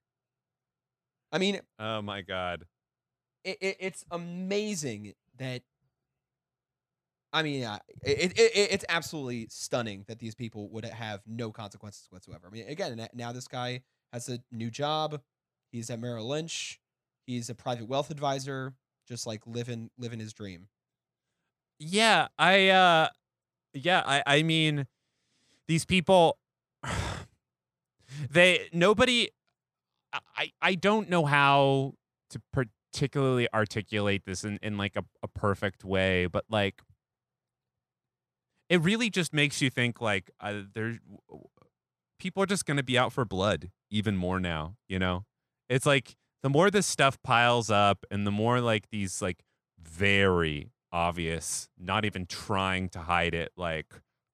[1.32, 2.64] I mean, oh my god.
[3.44, 5.62] it, it, it's amazing that.
[7.32, 11.50] I mean, yeah, it, it, it, it's absolutely stunning that these people would have no
[11.52, 12.46] consequences whatsoever.
[12.46, 15.20] I mean, again, now this guy has a new job.
[15.70, 16.80] He's at Merrill Lynch.
[17.26, 18.74] He's a private wealth advisor,
[19.06, 20.68] just like living living his dream.
[21.78, 23.08] Yeah, I uh
[23.74, 24.86] yeah, I I mean
[25.68, 26.38] these people
[28.30, 29.28] they nobody
[30.36, 31.94] I I don't know how
[32.30, 36.82] to particularly articulate this in in like a, a perfect way, but like
[38.68, 40.98] it really just makes you think like uh, there
[42.18, 45.24] people are just going to be out for blood even more now, you know?
[45.68, 49.42] It's like the more this stuff piles up and the more like these like
[49.80, 53.86] very obvious, not even trying to hide it, like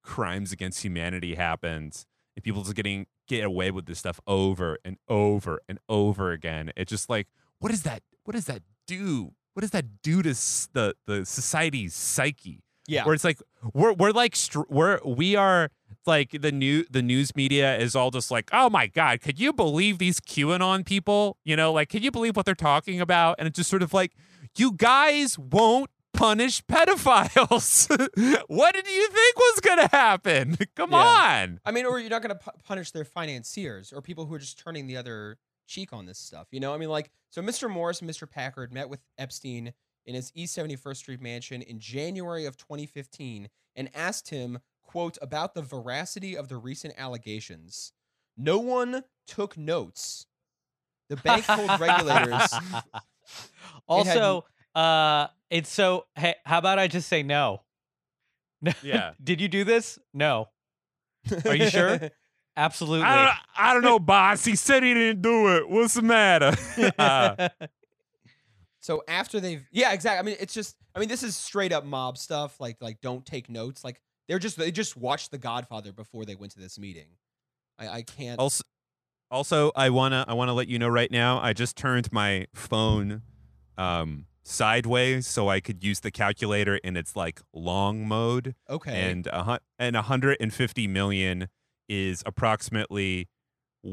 [0.03, 4.97] crimes against humanity happens, and people just getting get away with this stuff over and
[5.09, 6.71] over and over again.
[6.77, 7.29] It's just like,
[7.61, 8.03] what does that?
[8.25, 9.33] What does that do?
[9.55, 12.63] What does that do to s- the the society's psyche?
[12.89, 13.39] Yeah, Where it's like
[13.73, 14.37] we're we're like
[14.69, 15.71] we're we are
[16.05, 19.53] like the new the news media is all just like oh my god could you
[19.53, 23.47] believe these QAnon people you know like can you believe what they're talking about and
[23.47, 24.13] it's just sort of like
[24.57, 27.89] you guys won't punish pedophiles
[28.49, 30.97] what did you think was gonna happen come Yeah.
[31.43, 34.35] on I mean, or you're not going to pu- punish their financiers or people who
[34.35, 36.49] are just turning the other cheek on this stuff.
[36.51, 37.71] You know, I mean, like, so Mr.
[37.71, 38.29] Morris and Mr.
[38.31, 39.73] Packard met with Epstein
[40.05, 45.55] in his East 71st Street mansion in January of 2015 and asked him, quote, about
[45.55, 47.93] the veracity of the recent allegations.
[48.37, 50.27] No one took notes.
[51.09, 52.53] The bank told regulators.
[53.89, 56.07] also, uh, it's so.
[56.17, 57.63] Hey, how about I just say no?
[58.61, 58.73] No.
[58.83, 59.13] Yeah.
[59.23, 59.99] Did you do this?
[60.15, 60.49] No.
[61.45, 61.99] Are you sure?
[62.57, 63.07] Absolutely.
[63.07, 64.45] I don't, I don't know, boss.
[64.45, 65.69] He said he didn't do it.
[65.69, 66.55] What's the matter?
[66.99, 67.49] Uh,
[68.81, 70.19] So after they've yeah, exactly.
[70.19, 72.61] I mean, it's just I mean, this is straight up mob stuff.
[72.61, 73.85] Like like don't take notes.
[73.85, 77.07] Like they're just they just watched The Godfather before they went to this meeting.
[77.79, 78.39] I, I can't.
[78.41, 78.63] also,
[79.31, 81.41] also, I wanna I wanna let you know right now.
[81.41, 83.23] I just turned my phone
[83.79, 88.55] um, sideways so I could use the calculator in its like long mode.
[88.69, 89.11] okay.
[89.11, 91.49] and a hun- and 150 million
[91.89, 93.29] is approximately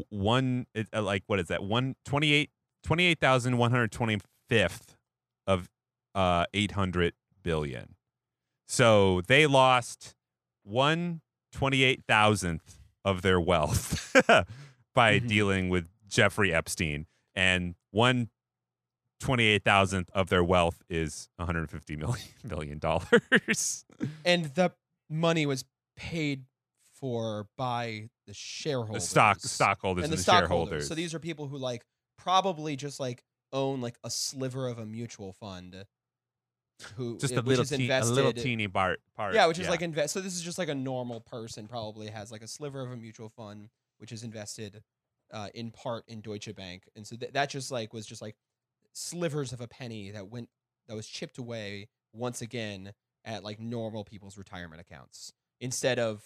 [0.09, 2.49] one uh, like what is that one 28
[2.85, 4.95] 28,125th
[5.47, 5.69] of
[6.15, 7.95] uh 800 billion
[8.67, 10.15] so they lost
[10.63, 11.21] one
[11.55, 12.59] 28,000th
[13.03, 14.13] of their wealth
[14.93, 15.27] by Mhm.
[15.27, 18.29] dealing with Jeffrey Epstein and one
[19.21, 23.85] 28,000th of their wealth is 150 million million dollars
[24.25, 24.71] and the
[25.09, 25.65] money was
[25.97, 26.45] paid
[26.93, 29.03] for by the shareholders.
[29.03, 30.87] the stock stockholders and and, the, the, shareholders.
[30.87, 31.83] So these are people who like
[32.17, 35.85] probably just like own like a sliver of a mutual fund.
[36.95, 39.01] Who just a which little is te- a little teeny part.
[39.15, 40.13] part Yeah, which is like invest.
[40.13, 42.95] So this is just like a normal person probably has like a sliver of a
[42.95, 44.81] mutual fund which is invested
[45.33, 48.35] uh, in part in Deutsche Bank, and so th- that just like was just like
[48.93, 50.49] slivers of a penny that went
[50.87, 52.93] that was chipped away once again
[53.25, 56.23] at like normal people's retirement accounts instead of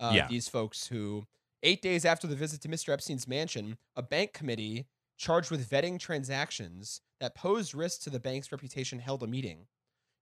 [0.00, 0.28] uh, Yeah.
[0.28, 1.26] these folks who
[1.62, 2.90] eight days after the visit to Mr.
[2.92, 4.86] Epstein's mansion, a bank committee
[5.18, 9.66] charged with vetting transactions that posed risks to the bank's reputation held a meeting.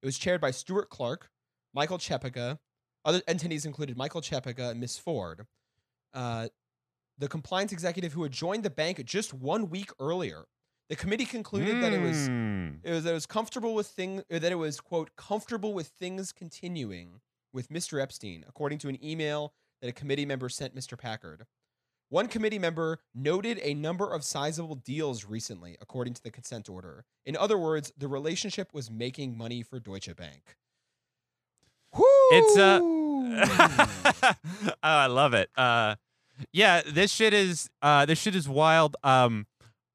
[0.03, 1.29] It was chaired by Stuart Clarke,
[1.75, 2.59] Michael Chepiga.
[3.05, 5.47] Other entities included Michael Chepiga and Miss Ford.
[6.15, 6.49] Uh,
[7.19, 10.45] the compliance executive who had joined the bank just one week earlier.
[10.89, 12.69] The committee concluded that it was Hmm.
[12.83, 16.33] it was that it was comfortable with thing that it was quote comfortable with things
[16.33, 17.21] continuing
[17.53, 18.01] with Mr.
[18.03, 20.99] Epstein, according to an email that a committee member sent Mr.
[20.99, 21.47] Packard.
[22.11, 27.07] One committee member noted a number of sizable deals recently, according to the consent order.
[27.25, 30.57] In other words, the relationship was making money for Deutsche Bank.
[32.33, 32.81] It's, uh,
[34.43, 35.49] oh, I love it.
[35.57, 35.97] Uh,
[36.53, 38.97] yeah, this shit is uh, this shit is wild.
[39.05, 39.47] Um,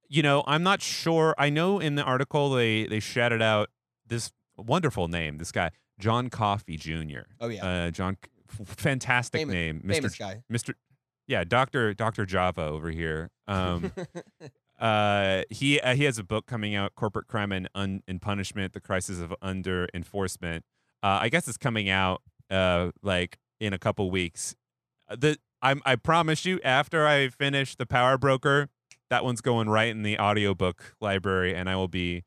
[0.09, 1.35] you know, I'm not sure.
[1.37, 3.69] I know in the article they they shouted out
[4.07, 5.37] this wonderful name.
[5.37, 7.21] This guy, John Coffee Jr.
[7.39, 8.17] oh yeah, Uh, John,
[8.65, 10.19] fantastic Famous- name, famous Mr.
[10.19, 10.43] guy.
[10.51, 10.73] Mr.
[11.27, 13.29] Yeah, Doctor Doctor Java over here.
[13.47, 13.91] Um,
[14.79, 18.73] uh, he uh, he has a book coming out, Corporate Crime and Un- and Punishment:
[18.73, 20.65] The Crisis of Under Enforcement.
[21.03, 24.55] Uh, I guess it's coming out uh like in a couple weeks.
[25.07, 28.69] Uh, The I'm I promise you, after I finish the Power Broker,
[29.09, 32.23] that one's going right in the audiobook library, and I will be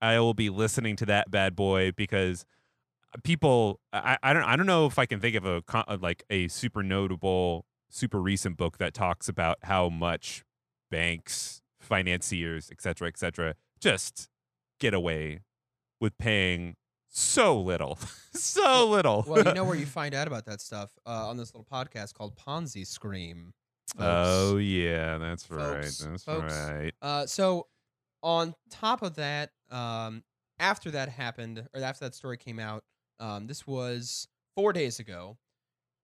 [0.00, 2.44] I will be listening to that bad boy because
[3.24, 5.62] people I, I don't I don't know if I can think of a
[6.00, 10.44] like a super notable super recent book that talks about how much
[10.90, 14.28] banks financiers etc cetera et cetera just
[14.80, 15.40] get away
[16.00, 16.74] with paying
[17.08, 17.98] so little
[18.34, 21.54] so little well, you know where you find out about that stuff uh, on this
[21.54, 23.54] little podcast called Ponzi Scream.
[23.94, 24.04] Folks.
[24.04, 26.54] oh yeah that's right that's folks.
[26.54, 27.66] right Uh, so
[28.22, 30.24] on top of that, um,
[30.58, 32.82] after that happened, or after that story came out,
[33.20, 35.36] um, this was four days ago.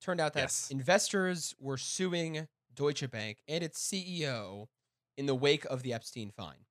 [0.00, 0.70] Turned out that Yes.
[0.70, 4.68] investors were suing Deutsche Bank and its CEO
[5.16, 6.64] in the wake of the Epstein fine.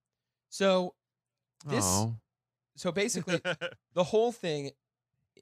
[0.50, 0.94] So
[1.66, 2.16] this, oh.
[2.76, 3.42] so basically,
[3.94, 4.72] the whole thing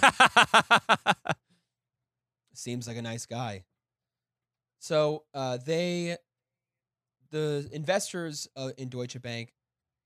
[0.97, 1.15] him.
[2.53, 3.63] Seems like a nice guy.
[4.79, 6.17] So uh, they,
[7.31, 9.53] the investors uh, in Deutsche Bank,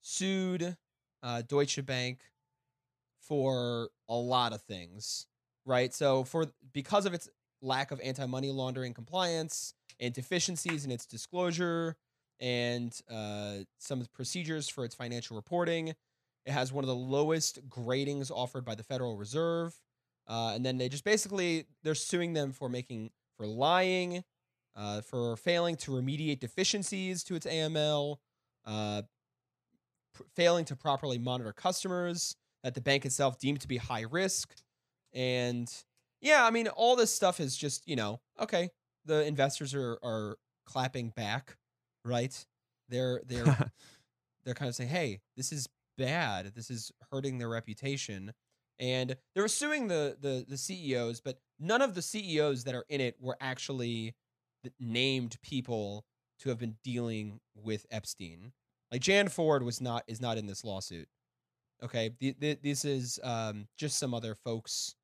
[0.02, 0.78] sued
[1.24, 2.20] uh, Deutsche Bank
[3.28, 5.28] for a lot of things,
[5.66, 5.94] right?
[5.94, 7.30] So for because of its
[7.62, 11.96] lack of anti-money laundering compliance and deficiencies in its disclosure
[12.40, 15.90] and uh, some procedures for its financial reporting,
[16.46, 19.76] it has one of the lowest gradings offered by the Federal Reserve.
[20.28, 24.24] Uh, and then they just basically they're suing them for making for lying,
[24.76, 28.18] uh, for failing to remediate deficiencies to its AML,
[28.66, 29.02] uh,
[30.36, 32.36] failing to properly monitor customers
[32.68, 34.54] that the bank itself deemed to be high risk,
[35.14, 35.74] and
[36.20, 38.72] yeah, I mean all this stuff is just you know okay.
[39.06, 41.56] The investors are are clapping back,
[42.04, 42.46] right?
[42.90, 43.72] They're they're
[44.44, 46.56] they're kind of saying, "Hey, this is bad.
[46.56, 48.34] This is hurting their reputation."
[48.80, 53.00] And they're suing the the the CEOs, but none of the CEOs that are in
[53.00, 54.14] it were actually
[54.78, 56.04] named people
[56.40, 58.52] to have been dealing with Epstein.
[58.92, 61.08] Like Jan Ford was not is not in this lawsuit.
[61.84, 64.96] Okay, the, the, this is um, just some other folks.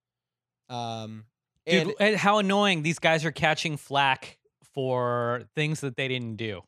[0.69, 1.25] Um,
[1.67, 4.39] and Dude, and how annoying these guys are catching flack
[4.73, 6.61] for things that they didn't do.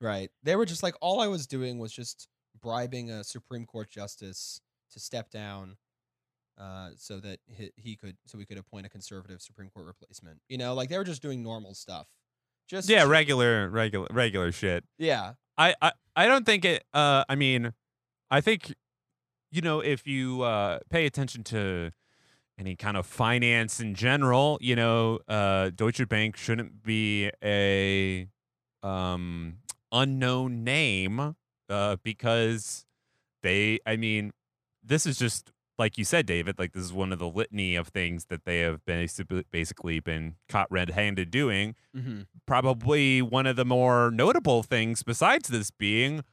[0.00, 0.30] Right.
[0.42, 2.26] They were just like, all I was doing was just
[2.60, 5.76] bribing a Supreme Court justice to step down
[6.58, 10.40] uh, so that he, he could, so we could appoint a conservative Supreme Court replacement.
[10.48, 12.08] You know, like they were just doing normal stuff.
[12.68, 14.82] Just, yeah, regular, regular, regular shit.
[14.98, 15.34] yeah.
[15.56, 16.82] I, I, I don't think it.
[16.92, 17.72] Uh, I mean,
[18.30, 18.74] I think,
[19.52, 21.92] you know, if you uh, pay attention to
[22.58, 28.28] any kind of finance in general, you know, uh, Deutsche Bank shouldn't be a
[28.82, 29.58] um,
[29.92, 31.36] unknown name
[31.68, 32.84] uh, because
[33.42, 33.78] they.
[33.86, 34.32] I mean,
[34.82, 36.58] this is just like you said, David.
[36.58, 40.36] Like this is one of the litany of things that they have basically basically been
[40.48, 42.22] caught red-handed doing Mm-hmm.
[42.46, 46.24] probably one of the more notable things besides this being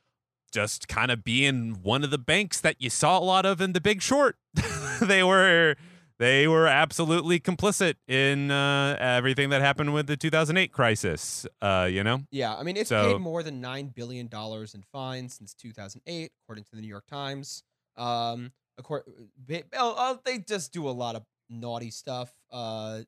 [0.50, 3.74] just kind of being one of the banks that you saw a lot of in
[3.74, 4.36] the big short
[5.02, 5.76] they were
[6.18, 12.04] they were absolutely complicit in uh, everything that happened with the 2008 crisis uh, you
[12.04, 12.56] know Yeah.
[12.56, 16.76] I mean, it's So- paid more than $9 billion in fines since 2008, according to
[16.76, 17.64] the New York Times.
[17.96, 19.04] Um, accor-
[19.38, 22.34] ba- oh, oh, they just do a lot of naughty stuff.
[22.52, 23.02] Uh,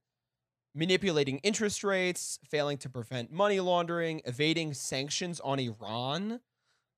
[0.74, 6.40] manipulating interest rates, failing to prevent money laundering, evading sanctions on Iran,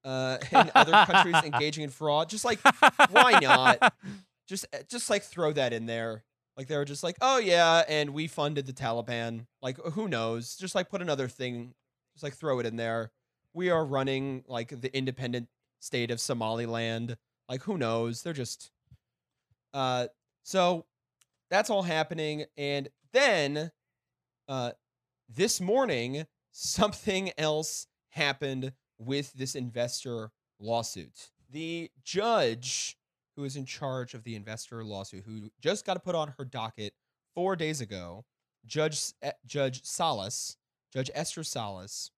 [0.03, 2.29] uh, and other countries engaging in fraud.
[2.29, 2.59] Just like
[3.09, 3.93] Why not?
[4.47, 6.23] just eh, just like throw that in there.
[6.57, 9.47] Like they were just like, oh yeah, and we funded the Taliban.
[9.61, 10.55] Like who knows?
[10.55, 11.73] Just like put another thing,
[12.13, 13.11] just like throw it in there.
[13.53, 15.47] We are running like the independent
[15.79, 17.17] state of Somaliland.
[17.49, 18.21] Like who knows?
[18.21, 18.71] They're just
[19.73, 20.07] uh
[20.43, 20.85] so
[21.49, 23.71] that's all happening and then
[24.47, 24.71] uh
[25.27, 28.71] this morning something else happened
[29.05, 31.31] with this investor lawsuit.
[31.51, 32.97] The judge
[33.35, 36.45] who is in charge of the investor lawsuit, who just got to put on her
[36.45, 36.93] docket
[37.33, 38.25] four days ago,
[38.65, 40.57] Judge eh, Judge Salas,
[40.93, 42.11] Judge Esther Salas,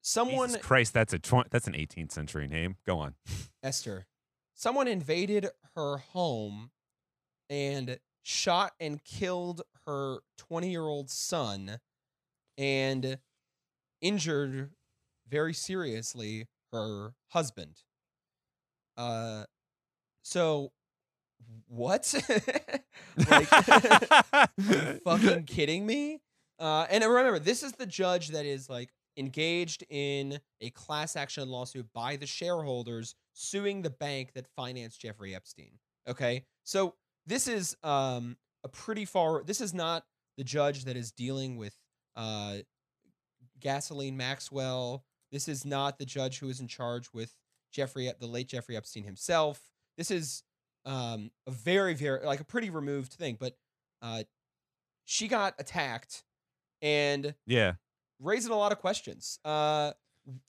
[0.00, 3.14] someone Jesus Christ that's a tw- that's an 18th century name go on
[3.62, 4.06] Esther,
[4.54, 6.70] someone invaded her home
[7.50, 11.78] and shot and killed her 20 year old son
[12.56, 13.18] and
[14.00, 14.70] injured
[15.28, 17.82] very seriously her husband.
[18.96, 19.44] Uh,
[20.22, 20.72] so
[21.68, 22.12] what?
[23.28, 23.46] like,
[25.04, 26.20] fucking kidding me?
[26.58, 31.48] Uh, and remember, this is the judge that is like engaged in a class action
[31.48, 35.78] lawsuit by the shareholders suing the bank that financed Jeffrey Epstein.
[36.08, 36.94] Okay, so
[37.26, 39.42] this is um a pretty far.
[39.42, 40.04] This is not
[40.36, 41.76] the judge that is dealing with
[42.16, 42.58] uh
[43.60, 45.04] Gasoline Maxwell.
[45.34, 47.34] This is not the judge who is in charge with
[47.72, 49.60] Jeffrey, the late Jeffrey Epstein himself.
[49.98, 50.44] This is
[50.86, 53.36] um, a very, very like a pretty removed thing.
[53.38, 53.56] But
[54.00, 54.22] uh,
[55.04, 56.22] she got attacked
[56.80, 57.72] and Yeah.
[58.20, 59.40] raising a lot of questions.
[59.44, 59.92] Uh,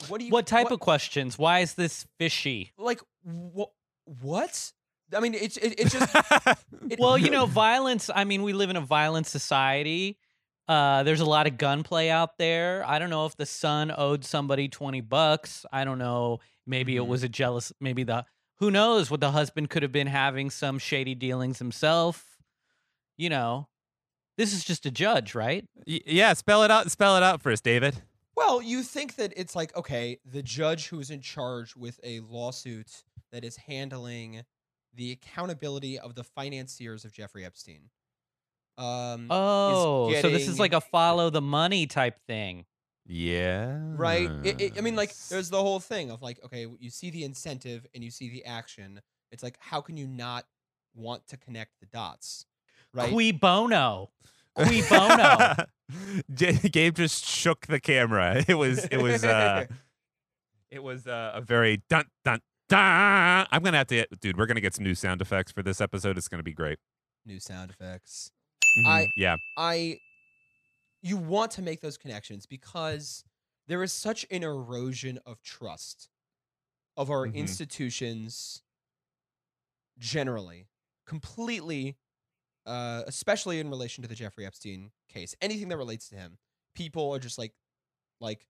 [0.07, 0.31] what do you?
[0.31, 1.37] What type of questions?
[1.37, 2.71] Why is this fishy?
[2.77, 3.01] like?
[3.23, 3.71] What?
[4.21, 4.71] What?
[5.15, 6.15] I mean, it's it, it's just
[6.89, 8.11] it- Well, you know, violence.
[8.13, 10.19] I mean, we live in a violent society.
[10.67, 12.83] Uh, there's a lot of gunplay out there.
[12.87, 15.65] I don't know if the son owed somebody 20 bucks.
[15.71, 16.39] I don't know.
[16.65, 16.97] Maybe Mhm.
[16.97, 20.49] it was a jealous, maybe the, who knows what the husband could have been having
[20.49, 22.39] some shady dealings himself.
[23.17, 23.67] You know,
[24.37, 25.67] this is just a judge, right?
[25.87, 26.89] Y- yeah, spell it out.
[26.91, 28.01] Spell it out for us, David.
[28.35, 33.03] Well, you think that it's like okay, the judge who's in charge with a lawsuit
[33.31, 34.43] that is handling
[34.93, 37.89] the accountability of the financiers of Jeffrey Epstein.
[38.77, 42.65] Um, Oh, so this is like a follow the money type thing.
[43.07, 43.77] Yeah.
[43.95, 44.29] right?
[44.43, 47.23] It, it- I mean, like, there's the whole thing of like, okay, you see the
[47.23, 49.01] incentive and you see the action.
[49.31, 50.45] It's like, how can you not
[50.95, 52.45] want to connect the dots,
[52.93, 53.09] right?
[53.09, 54.09] Cui bono.
[54.57, 55.55] Cui bono.
[56.33, 58.43] J- Gabe just shook the camera.
[58.47, 58.85] It was.
[58.85, 59.23] It was.
[59.23, 59.65] uh
[60.71, 63.47] It was uh, a very dun dun dun.
[63.51, 64.35] I'm gonna have to, dude.
[64.37, 66.17] We're gonna get some new sound effects for this episode.
[66.17, 66.79] It's gonna be great.
[67.25, 68.31] New sound effects.
[68.77, 68.85] Mhm.
[68.87, 69.37] I- yeah.
[69.57, 69.99] I
[71.01, 73.23] you want to make those connections because
[73.67, 76.09] there is such an erosion of trust
[76.97, 77.35] of our Mhm.
[77.35, 78.63] institutions
[79.97, 80.67] generally
[81.05, 81.97] completely
[82.65, 86.37] uh especially in relation to the Jeffrey Epstein case anything that relates to him
[86.73, 87.53] people are just like
[88.19, 88.45] like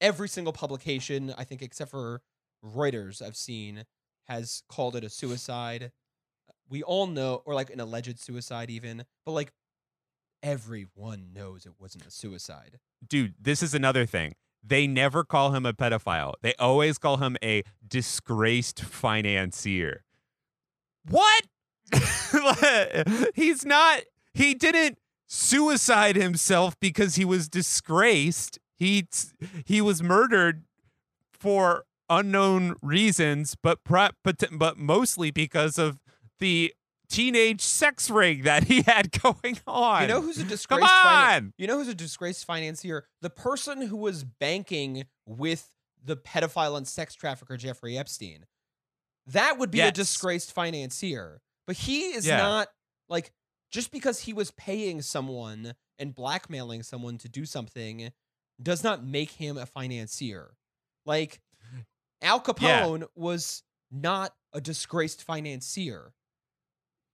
[0.00, 2.22] every single publication I think except for
[2.64, 3.86] Reuters I've seen
[4.24, 5.92] has called it a suicide
[6.68, 9.52] we all know or like an alleged suicide even but like
[10.42, 14.34] everyone knows it wasn't a suicide dude, this is another thing.
[14.62, 16.34] They never call him a pedophile.
[16.42, 20.04] They always call him a disgraced financier.
[21.08, 21.44] What?
[23.34, 24.02] He's not.
[24.34, 28.58] He didn't suicide himself because he was disgraced.
[28.74, 29.06] He
[29.64, 30.64] he was murdered
[31.32, 36.00] for unknown reasons, but pri- but but mostly because of
[36.40, 36.72] the
[37.08, 40.02] teenage sex ring that he had going on.
[40.02, 41.52] you know who's a Come disgraced finan- on.
[41.56, 43.06] you know who's a disgraced financier?
[43.22, 45.68] The person who was banking with
[46.04, 48.44] the pedophile and sex trafficker Jeffrey Epstein.
[49.26, 51.40] That would be a disgraced financier.
[51.66, 52.38] But he is Yeah.
[52.38, 52.68] not
[53.08, 53.32] like
[53.70, 58.10] just because he was paying someone and blackmailing someone to do something
[58.62, 60.54] does not make him a financier.
[61.04, 61.40] Like
[62.22, 66.12] Al Capone was not a disgraced financier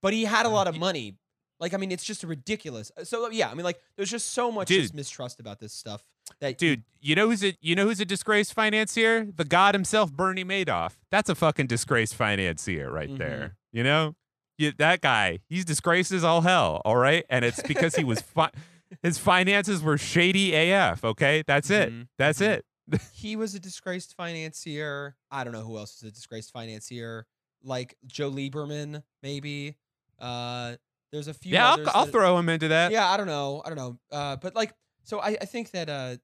[0.04, 1.16] but he had a lot of money
[1.60, 4.68] like i mean it's just ridiculous so yeah i mean like there's just so much
[4.68, 4.82] Dude.
[4.82, 6.04] just mistrust about this stuff
[6.40, 9.26] that Dude, you know who's a you know who's a disgraced financier?
[9.36, 10.92] The god himself, Bernie Madoff.
[11.10, 13.18] That's a fucking disgraced financier right Mhm.
[13.18, 13.56] there.
[13.72, 14.14] You know,
[14.56, 15.40] you, that guy.
[15.50, 16.80] He's disgraced as all hell.
[16.86, 18.52] All right, and it's because he was fi-
[19.02, 21.04] his finances were shady AF.
[21.04, 21.92] Okay, that's it.
[21.92, 22.48] Mhm, That's mhm.
[22.48, 22.64] it.
[23.12, 27.26] he was a disgraced financier i don't know who else is a disgraced financier
[27.62, 29.76] like joe lieberman maybe
[30.24, 30.76] uh
[31.12, 32.90] there's a few yeah, I'll, I'll that- throw him into that.
[32.92, 33.98] yeah i don't know i don't know.
[34.10, 34.72] Uh but like
[35.04, 36.16] so i, I think that uh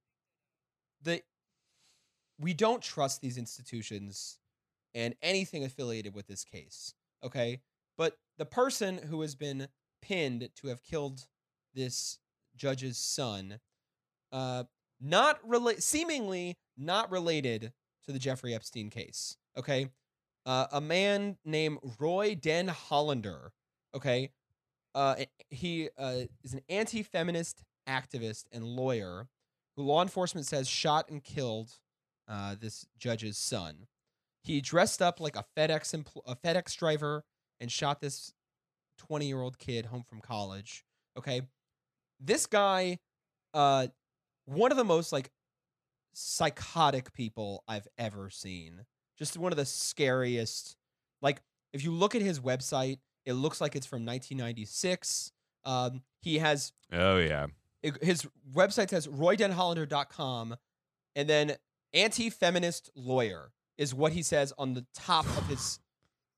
[1.02, 1.22] the
[2.38, 4.38] we don't trust these institutions
[4.94, 7.60] and anything affiliated with this case okay?
[7.98, 9.68] But the person who has been
[10.00, 11.26] pinned to have killed
[11.74, 12.18] this
[12.56, 13.60] judge's son
[14.32, 14.64] uh
[15.00, 17.72] not relate seemingly not related
[18.06, 19.88] to the jeffrey epstein case okay?
[20.46, 23.52] Uh, a man named roy den hollander
[23.94, 24.30] okay
[24.94, 25.16] uh,
[25.50, 29.28] he uh, is an anti-feminist activist and lawyer
[29.76, 31.78] who law enforcement says shot and killed
[32.28, 33.86] uh, this judge's son.
[34.42, 37.24] He dressed up like a FedEx empl- a FedEx driver
[37.60, 38.32] and shot this
[39.10, 40.84] 20-year-old kid home from college.
[41.18, 41.42] Okay,
[42.18, 42.98] this guy,
[43.54, 43.88] uh,
[44.46, 45.30] one of the most like
[46.14, 48.84] psychotic people I've ever seen.
[49.18, 50.76] Just one of the scariest.
[51.20, 52.98] Like, if you look at his website,
[53.30, 55.32] it looks like it's from 1996.
[55.64, 57.46] Um, he has Oh yeah.
[57.82, 60.56] it- his website says roydenhollander.com
[61.16, 61.56] and then
[61.92, 65.78] anti-feminist lawyer is what he says on the top of his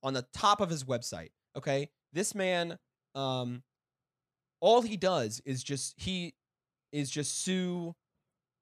[0.03, 2.79] on the top of his website okay this man
[3.15, 3.63] um
[4.61, 6.35] all he does is just he
[6.93, 7.95] is just sue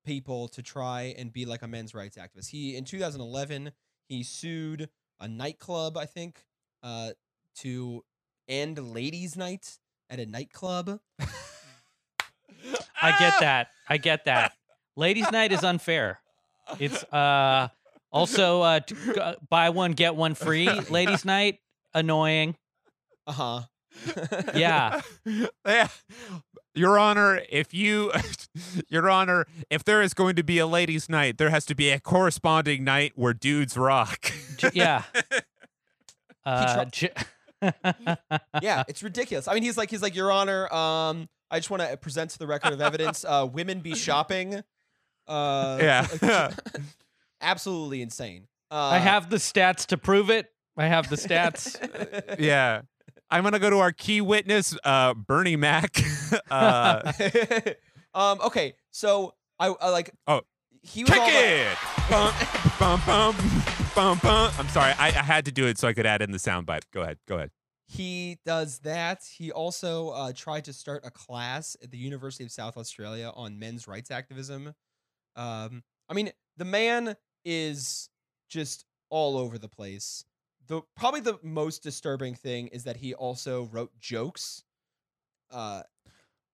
[0.04, 3.70] people to try and be like a men's rights activist he in 2011
[4.08, 4.88] he sued
[5.20, 6.44] a nightclub i think
[6.82, 7.10] uh
[7.54, 8.02] to
[8.50, 9.78] end ladies night
[10.10, 10.98] at a nightclub
[13.02, 13.68] I get that.
[13.88, 14.52] I get that.
[14.96, 16.20] Ladies' night is unfair.
[16.78, 17.68] It's uh
[18.12, 20.68] also uh t- g- uh, buy one get one free.
[20.90, 21.60] Ladies' night
[21.94, 22.56] annoying.
[23.26, 23.60] Uh huh.
[24.54, 25.00] Yeah.
[25.66, 25.88] yeah.
[26.74, 28.12] Your Honor, if you,
[28.88, 31.90] Your Honor, if there is going to be a ladies' night, there has to be
[31.90, 34.30] a corresponding night where dudes rock.
[34.72, 35.02] Yeah.
[36.44, 37.12] Uh, try- j-
[38.62, 39.48] yeah, it's ridiculous.
[39.48, 42.38] I mean, he's like, he's like, Your Honor, um, I just want to present to
[42.38, 44.62] the record of evidence, uh, women be shopping.
[45.28, 46.50] Uh, Yeah.
[47.40, 48.46] absolutely insane.
[48.70, 50.46] Uh, I have the stats to prove it.
[50.76, 51.76] I have the stats.
[52.38, 52.82] yeah.
[53.30, 56.00] I'm gonna go to our key witness, uh, Bernie Mac.
[56.50, 57.12] uh,
[58.14, 58.40] um.
[58.40, 58.74] Okay.
[58.90, 60.10] So I, I like.
[60.26, 60.40] Oh.
[60.82, 61.78] He was kick all about- it.
[62.78, 63.36] Bum, bum, bum,
[63.94, 64.52] bum, bum.
[64.58, 64.92] I'm sorry.
[64.98, 66.82] I, I had to do it so I could add in the soundbite.
[66.92, 67.18] Go ahead.
[67.26, 67.50] Go ahead.
[67.86, 69.22] He does that.
[69.36, 73.58] He also uh, tried to start a class at the University of South Australia on
[73.58, 74.74] men's rights activism.
[75.34, 78.08] Um, I mean, the man is
[78.48, 80.24] just all over the place.
[80.68, 84.62] The probably the most disturbing thing is that he also wrote jokes.
[85.50, 85.82] Uh,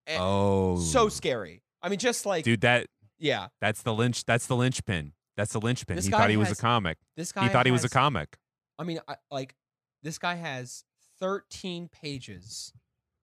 [0.09, 1.63] Oh, so scary.
[1.83, 2.87] I mean, just like dude, that
[3.19, 4.25] yeah, that's the lynch.
[4.25, 5.13] That's the linchpin.
[5.37, 5.97] That's the linchpin.
[5.97, 6.99] This he thought he was a comic.
[7.17, 7.45] this guy.
[7.45, 8.37] He thought he was a comic.
[8.79, 9.55] I mean, I, like
[10.03, 10.85] this guy has
[11.21, 12.73] 13 pages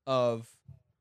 [0.06, 0.48] of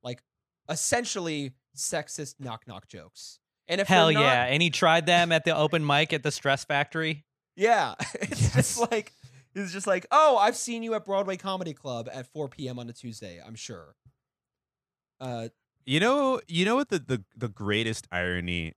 [0.02, 0.22] like
[0.68, 3.38] essentially sexist knock knock jokes.
[3.68, 4.44] And if Hell not- yeah.
[4.44, 7.24] And he tried them at the open mic at the Stress Factory.
[7.56, 8.54] yeah, it's Yes.
[8.54, 9.12] just like
[9.54, 12.78] it's just like, oh, I've seen you at Broadway Comedy Club at 4 p.m.
[12.78, 13.38] on a Tuesday.
[13.44, 13.94] I'm sure.
[15.20, 15.48] Uh,
[15.84, 18.72] You know, you know what the, the the greatest irony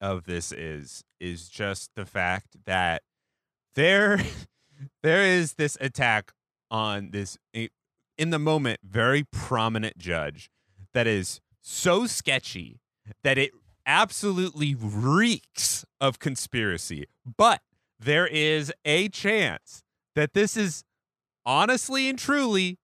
[0.00, 3.02] of this is is just the fact that
[3.74, 4.20] there
[5.02, 6.32] there is this attack
[6.70, 7.68] on this eh,
[8.16, 10.50] in the moment very prominent judge
[10.94, 12.80] that is so sketchy
[13.22, 13.52] that it
[13.86, 17.06] absolutely reeks of conspiracy.
[17.36, 17.60] But
[17.98, 19.82] there is a chance
[20.14, 20.84] that this is
[21.44, 22.78] honestly and truly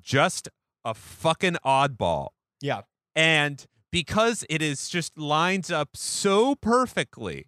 [0.00, 0.48] just
[0.84, 2.28] a fucking oddball.
[2.60, 2.82] yeah,
[3.14, 7.46] And because it is just lines up so perfectly,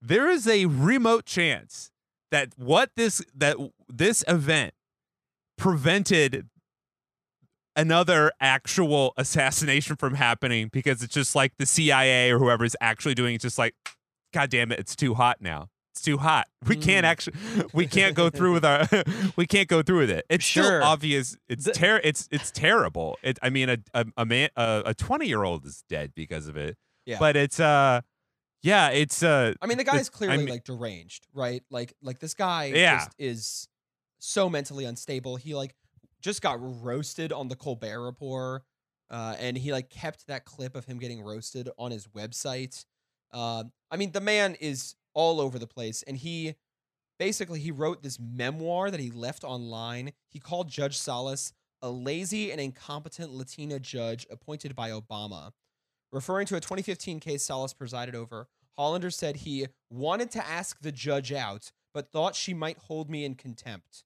[0.00, 1.90] there is a remote chance
[2.30, 3.56] that what this that
[3.88, 4.74] this event
[5.56, 6.48] prevented
[7.76, 13.34] another actual assassination from happening because it's just like the CIA or whoever's actually doing
[13.34, 13.74] it just like
[14.32, 15.68] god damn it it's too hot now.
[15.94, 16.48] It's too hot.
[16.66, 17.08] We can't Mm.
[17.08, 17.36] actually
[17.72, 18.88] we can't go through with our
[19.36, 20.24] we can't go through with it.
[20.28, 20.64] It's Sure.
[20.64, 23.16] still obvious it's ter- it's it's terrible.
[23.22, 26.48] It I mean a a, a man a, a 20 year old is dead because
[26.48, 26.76] of it.
[27.06, 27.18] Yeah.
[27.20, 28.00] But it's uh
[28.62, 31.62] yeah, it's uh I mean, the guy's I clearly mean- like deranged, right?
[31.70, 32.96] Like, like this guy Yeah.
[32.98, 33.68] just is
[34.18, 35.36] so mentally unstable.
[35.36, 35.74] He like
[36.22, 38.62] just got roasted on the Colbert Report,
[39.10, 42.86] uh, and he like kept that clip of him getting roasted on his website.
[43.32, 46.54] Uh, I mean, the man is all over the place, and he
[47.18, 50.12] basically he wrote this memoir that he left online.
[50.30, 51.52] He called Judge Salas
[51.82, 55.52] a lazy and incompetent Latina judge appointed by Obama.
[56.12, 58.48] Referring to a 2015 case Salas presided over,
[58.78, 63.24] Hollander said he wanted to ask the judge out, but thought she might hold me
[63.24, 64.04] in contempt.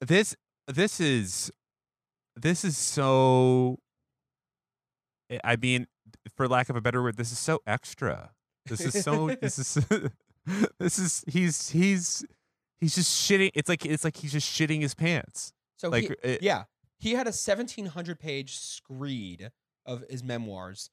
[0.00, 1.50] this this is
[2.36, 3.78] this is so
[5.30, 5.86] I- I mean
[6.36, 8.34] for lack of a better word this is so extra.
[8.66, 9.74] This is so this is
[10.78, 12.24] this is he's he's
[12.80, 15.52] he's just shitting it's like it's like he's just shitting his pants.
[15.76, 16.64] So Like he, it- yeah,
[16.98, 19.50] he had a 1700 page screed
[19.86, 20.90] of his memoirs,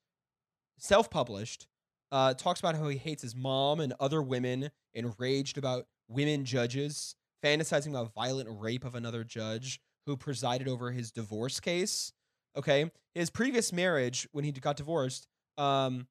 [0.77, 1.67] self published.
[2.13, 7.15] Uh, talks about how he hates his mom and other women, enraged about women judges,
[7.41, 12.11] fantasizing about violent rape of another judge who presided over his divorce case.
[12.57, 15.25] Okay, his previous marriage, when he got divorced,
[15.57, 16.05] um,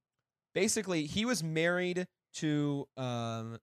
[0.54, 3.58] basically he was married to um,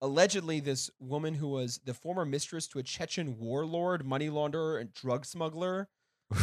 [0.00, 4.92] allegedly this woman who was the former mistress to a Chechen warlord, money launderer, and
[4.92, 5.88] drug smuggler.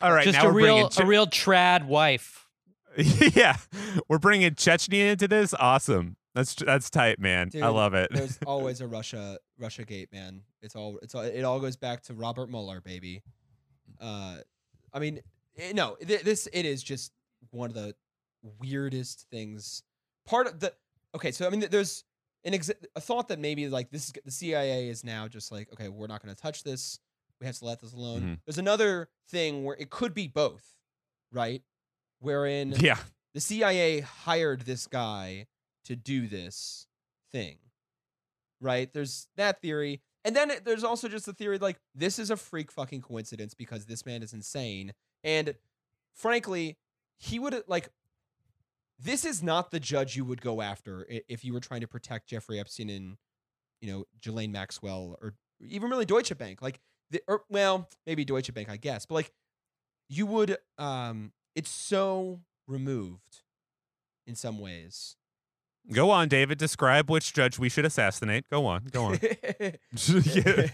[0.00, 2.48] All right, Just now a we're real bringing a real trad wife.
[2.96, 3.56] yeah,
[4.08, 5.52] we're bringing Chechnya into this.
[5.58, 6.16] Awesome.
[6.34, 7.50] That's that's tight, man.
[7.60, 8.08] I love it.
[8.12, 10.42] There's always a Russia Russia gate, man.
[10.62, 13.22] It's all it's all, it all goes back to Robert Mueller, baby.
[14.00, 14.38] Uh,
[14.92, 15.20] I mean,
[15.58, 17.12] eh, no, th- this it is just
[17.50, 17.94] one of the
[18.60, 19.82] weirdest things.
[20.26, 20.72] Part of the
[21.14, 22.04] okay, so I mean, there's
[22.44, 25.72] an ex- a thought that maybe like this is, the CIA is now just like
[25.72, 26.98] okay, we're not going to touch this.
[27.40, 28.20] We have to let this alone.
[28.22, 28.38] Mhm.
[28.46, 30.64] There's another thing where it could be both,
[31.32, 31.62] right?
[32.20, 32.98] Wherein yeah,
[33.34, 35.46] the CIA hired this guy
[35.86, 36.86] to do this
[37.32, 37.58] thing.
[38.60, 38.90] Right?
[38.92, 40.00] There's that theory.
[40.24, 43.84] And then there's also just the theory like this is a freak fucking coincidence because
[43.84, 44.94] this man is insane.
[45.22, 45.54] And
[46.14, 46.78] frankly,
[47.18, 47.90] he would like
[48.98, 52.28] this is not the judge you would go after if you were trying to protect
[52.28, 53.16] Jeffrey Epstein and
[53.80, 56.62] you know Ghislaine Maxwell or even really Deutsche Bank.
[56.62, 56.80] Like,
[57.10, 59.32] the, or, well, maybe Deutsche Bank, I guess, but like
[60.08, 60.56] you would.
[60.78, 63.42] um It's so removed
[64.26, 65.16] in some ways.
[65.92, 66.56] Go on, David.
[66.56, 68.48] Describe which judge we should assassinate.
[68.50, 68.84] Go on.
[68.90, 69.18] Go on.
[69.20, 70.68] Yeah.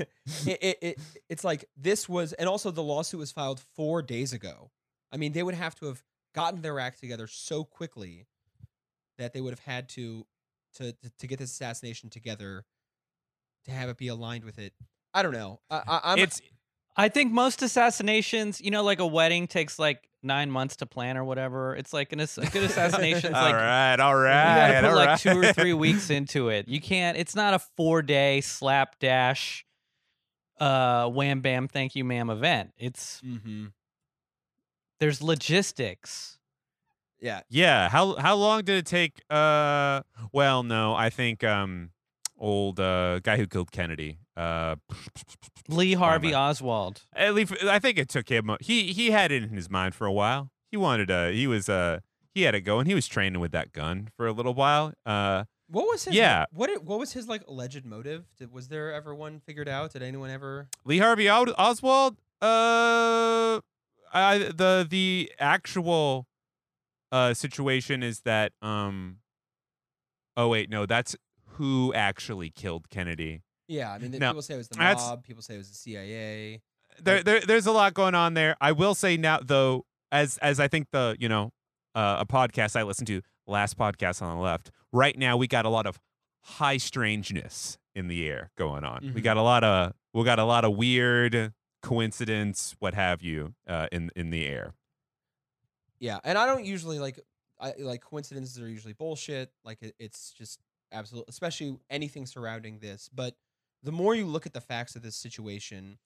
[0.46, 0.98] it, it, it,
[1.28, 4.70] it's like this was, and also the lawsuit was filed four days ago.
[5.10, 6.02] I mean, they would have to have
[6.34, 8.26] gotten their act together so quickly
[9.18, 10.26] that they would have had to
[10.74, 12.64] to to, to get this assassination together
[13.64, 14.72] to have it be aligned with it.
[15.12, 15.60] I don't know.
[15.70, 16.40] I, I, I'm It's
[16.96, 21.16] I think most assassinations, you know, like a wedding takes like nine months to plan
[21.16, 21.74] or whatever.
[21.74, 23.98] It's like an, ass- a good assassination's all like right.
[23.98, 25.18] All you gotta put all like right.
[25.18, 26.68] two or three weeks into it.
[26.68, 27.16] You can't.
[27.16, 29.64] It's not a four day slapdash,
[30.58, 32.72] uh, wham bam, thank you, ma'am event.
[32.76, 33.66] It's hmm
[35.00, 36.38] there's logistics.
[37.20, 37.40] yeah.
[37.48, 37.88] Yeah.
[37.88, 39.22] How how long did it take?
[39.28, 40.02] Uh.
[40.32, 40.94] Well, no.
[40.94, 41.90] I think um,
[42.38, 44.18] old uh guy who killed Kennedy.
[44.36, 44.76] Uh.
[45.68, 47.02] Lee Harvey I- Oswald.
[47.14, 48.50] At least I think it took him.
[48.60, 50.50] He he had it in his mind for a while.
[50.70, 51.32] He wanted to.
[51.32, 52.00] He was uh.
[52.32, 52.86] He had it going.
[52.86, 54.92] He was training with that gun for a little while.
[55.04, 55.44] Uh.
[55.68, 56.14] What was his?
[56.14, 56.46] Yeah.
[56.52, 58.24] What it- what was his like alleged motive?
[58.38, 59.92] Did, was there ever one figured out?
[59.92, 60.68] Did anyone ever?
[60.84, 62.16] Lee Harvey Os- Oswald.
[62.42, 63.60] Uh,
[64.12, 66.26] I the the actual
[67.12, 69.18] uh situation is that um.
[70.36, 71.16] Oh wait, no, that's
[71.54, 73.42] who actually killed Kennedy.
[73.68, 75.22] Yeah, I mean, No, people say it was the mob.
[75.24, 76.62] People say it was the CIA.
[77.02, 78.56] There, there there's a lot going on there.
[78.60, 81.52] I will say now though, as as I think the you know
[81.94, 84.70] uh, a podcast I listened to last podcast on the left.
[84.92, 85.98] Right now we got a lot of
[86.42, 89.12] high strangeness in the air going on.
[89.14, 89.24] We Mhm.
[89.24, 91.52] got a lot of we got a lot of weird
[91.82, 94.74] coincidence, what have you, uh, in in the air.
[95.98, 97.20] Yeah, and I don't usually like
[97.60, 99.52] I like coincidences are usually bullshit.
[99.64, 100.60] Like it, it's just
[100.92, 103.10] absolute, especially anything surrounding this.
[103.12, 103.36] But
[103.82, 105.98] the more you look at the facts of this situation,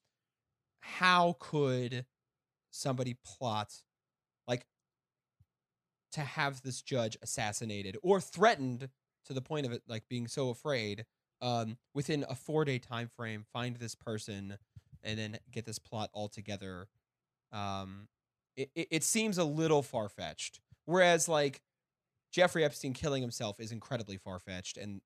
[0.81, 2.05] how could
[2.71, 3.73] somebody plot
[4.47, 4.65] like
[6.11, 8.89] to have this judge assassinated or threatened
[9.25, 11.05] to the point of it like being so afraid
[11.41, 14.57] um within a 4-day time frame find this person
[15.05, 16.87] and then get this plot all together
[17.53, 18.07] um
[18.57, 20.61] it, it, it seems a little far fetched.
[20.85, 21.61] Whereas like
[22.31, 25.01] Jeffrey Epstein killing himself is incredibly far fetched, and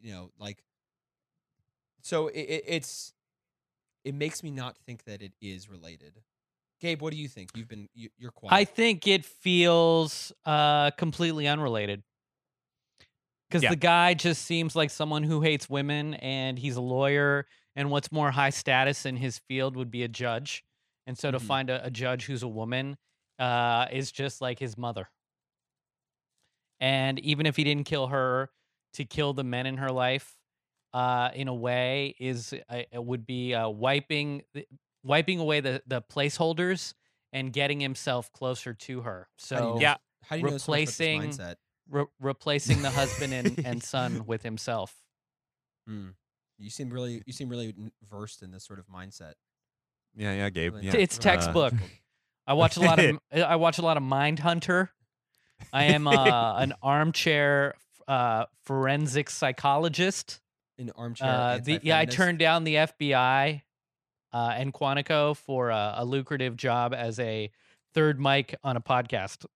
[0.00, 0.62] you know, like,
[2.02, 3.12] so it, it, it's
[4.04, 6.20] it makes me not think that it is related.
[6.80, 7.50] Gabe, what do you think?
[7.54, 8.54] You've been you, you're quiet.
[8.54, 12.02] I think it feels uh, completely unrelated.
[13.48, 13.70] Because Yeah.
[13.70, 17.46] the guy just seems like someone who hates women and he's a lawyer.
[17.76, 20.64] And what's more high status in his field would be a judge.
[21.06, 21.42] And so to Mhm.
[21.42, 22.96] find a, a judge who's a woman
[23.38, 25.10] uh, is just like his mother.
[26.80, 28.50] And even if he didn't kill her,
[28.94, 30.36] to kill the men in her life
[30.92, 34.42] uh, in a way is uh, it would be uh, wiping
[35.02, 36.94] wiping away the, the placeholders
[37.32, 39.28] and getting himself closer to her.
[39.50, 39.96] How you So know Yeah.
[40.22, 41.56] How do you know so much about this replacing-
[41.90, 44.94] re- replacing the husband and, and son with himself.
[45.88, 46.10] Hmm.
[46.58, 47.74] You seem really you seem really
[48.08, 49.34] versed in this sort of mindset.
[50.14, 50.74] Yeah, yeah, Gabe.
[50.74, 50.96] Really Yeah.
[50.96, 51.72] It's textbook.
[51.72, 52.00] difficult.
[52.46, 54.88] I watch a lot of I watch a lot of Mindhunter.
[55.72, 57.74] I am uh, an armchair
[58.06, 60.40] uh, forensic psychologist.
[60.78, 61.28] An armchair.
[61.28, 63.62] Uh, the, yeah, I turned down the FBI
[64.32, 67.50] uh, and Quantico for a, a lucrative job as a
[67.94, 69.46] third mic on a podcast.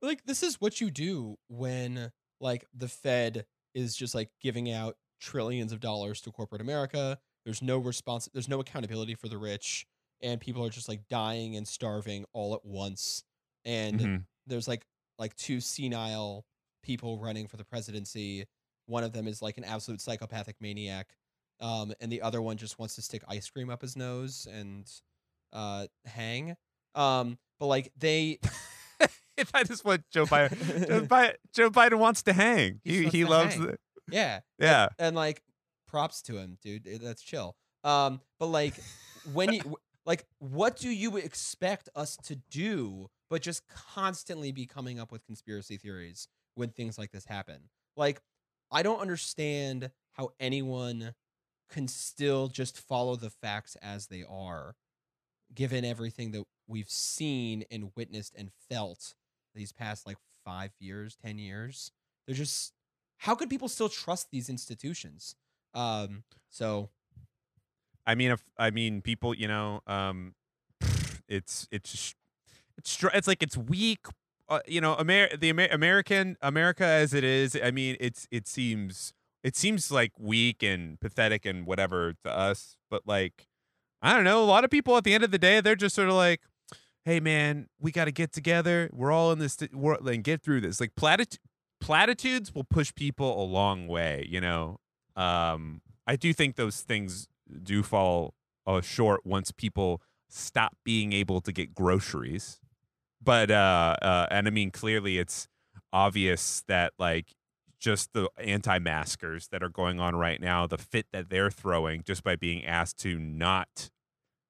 [0.00, 2.10] like this is what you do when
[2.40, 3.44] like the Fed
[3.74, 7.18] is just like giving out trillions of dollars to corporate America.
[7.44, 8.28] There's no response.
[8.32, 9.86] There's no accountability for the rich,
[10.20, 13.24] and people are just like dying and starving all at once.
[13.64, 14.24] And Mhm.
[14.46, 14.86] there's like
[15.18, 16.44] like two senile
[16.82, 18.46] people running for the presidency.
[18.86, 21.08] One of them is like an absolute psychopathic maniac,
[21.60, 24.88] um, and the other one just wants to stick ice cream up his nose and
[25.52, 26.56] uh, hang.
[26.94, 28.38] Um, but like they
[29.70, 30.86] is what Joe Biden.
[30.88, 32.80] Joe Biden, Joe Biden wants to hang.
[32.84, 33.66] He He he to loves hang.
[33.66, 33.78] the
[34.10, 34.40] Yeah.
[34.58, 34.88] yeah.
[34.98, 35.42] And like
[35.86, 36.86] props to him, dude.
[36.86, 37.56] Eh, That's chill.
[37.84, 38.74] Um but like
[39.32, 44.98] when you like what do you expect us to do but just constantly be coming
[44.98, 47.68] up with conspiracy theories when things like this happen?
[47.96, 48.20] Like
[48.70, 51.14] I don't understand how anyone
[51.70, 54.74] can still just follow the facts as they are
[55.54, 59.14] given everything that we've seen and witnessed and felt
[59.54, 61.90] these past like 5 years, 10 years.
[62.26, 62.72] They're just
[63.18, 65.36] how could people still trust these institutions?
[65.74, 66.90] Um, so
[68.06, 70.34] I mean, if I mean people, you know, um,
[71.28, 72.14] it's it's
[72.76, 74.06] it's it's like it's weak
[74.48, 77.56] uh, you know, Amer- the Amer- American America as it is.
[77.62, 79.12] I mean, it's it seems
[79.42, 83.46] it seems like weak and pathetic and whatever to us, but like
[84.00, 84.42] I don't know.
[84.42, 86.40] A lot of people at the end of the day, they're just sort of like,
[87.04, 88.88] "Hey, man, we got to get together.
[88.92, 91.38] We're all in this and get through this." Like platit-
[91.80, 94.26] platitudes will push people a long way.
[94.28, 94.78] You know,
[95.16, 97.28] um, I do think those things
[97.62, 98.34] do fall
[98.66, 102.60] uh, short once people stop being able to get groceries.
[103.22, 105.48] But uh, uh, and I mean, clearly, it's
[105.92, 107.34] obvious that like
[107.80, 112.24] just the anti-maskers that are going on right now, the fit that they're throwing just
[112.24, 113.90] by being asked to not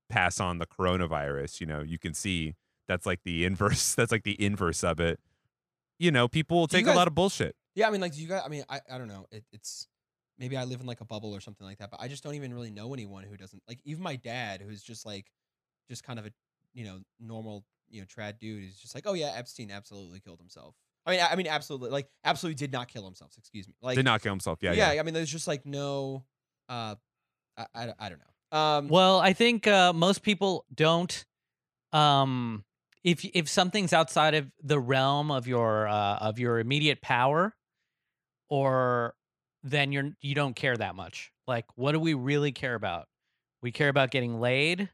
[0.08, 1.60] pass on the coronavirus.
[1.60, 2.54] You know, you can see
[2.88, 3.94] that's like the inverse.
[3.96, 5.20] That's like the inverse of it.
[5.98, 7.56] You know, people will Do you take a lot of bullshit.
[7.74, 8.42] Yeah, I mean, like, do you guys?
[8.44, 9.26] I mean, I, I don't know.
[9.30, 9.86] It, it's
[10.38, 12.34] maybe I live in like a bubble or something like that, but I just don't
[12.34, 13.80] even really know anyone who doesn't like.
[13.84, 15.26] Even my dad, who's just like,
[15.88, 16.30] just kind of a
[16.74, 20.38] you know normal you know trad dude, is just like, oh yeah, Epstein absolutely killed
[20.38, 20.74] himself.
[21.06, 23.32] I mean, I, I mean, absolutely, like, absolutely did not kill himself.
[23.38, 23.74] Excuse me.
[23.80, 24.58] Like, Did not kill himself.
[24.60, 25.00] Yeah, yeah.
[25.00, 26.24] I mean, there's just like no,
[26.68, 26.96] uh,
[27.56, 28.58] I, I, I don't know.
[28.58, 31.24] Um, Well, I think uh, most people don't.
[31.92, 32.64] Um,
[33.04, 37.54] if if something's outside of the realm of your uh, of your immediate power,
[38.48, 39.14] or
[39.62, 41.32] then you're you don't care that much.
[41.46, 43.06] Like, what do we really care about?
[43.62, 44.90] We care about getting laid.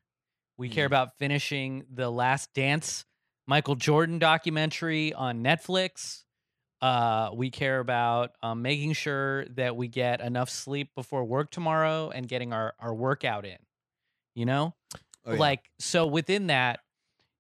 [0.57, 0.87] We care Mm.
[0.87, 3.05] about finishing the Last Dance
[3.47, 6.23] Michael Jordan documentary on Netflix.
[6.81, 12.11] Uh, we care about um, making sure that we get enough sleep before work tomorrow
[12.11, 13.57] and getting our, our workout in.
[14.35, 14.75] You know,
[15.27, 15.39] oh, yeah.
[15.39, 16.81] like so within that,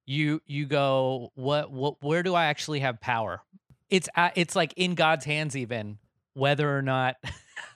[0.06, 3.42] you you go what what where do I actually have power?
[3.90, 5.98] It's it's like in God's hands even
[6.34, 7.16] whether or not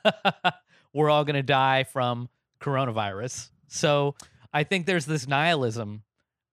[0.93, 2.29] we're all gonna die from
[2.61, 3.51] coronavirus.
[3.69, 4.15] So
[4.53, 6.03] I think there's this nihilism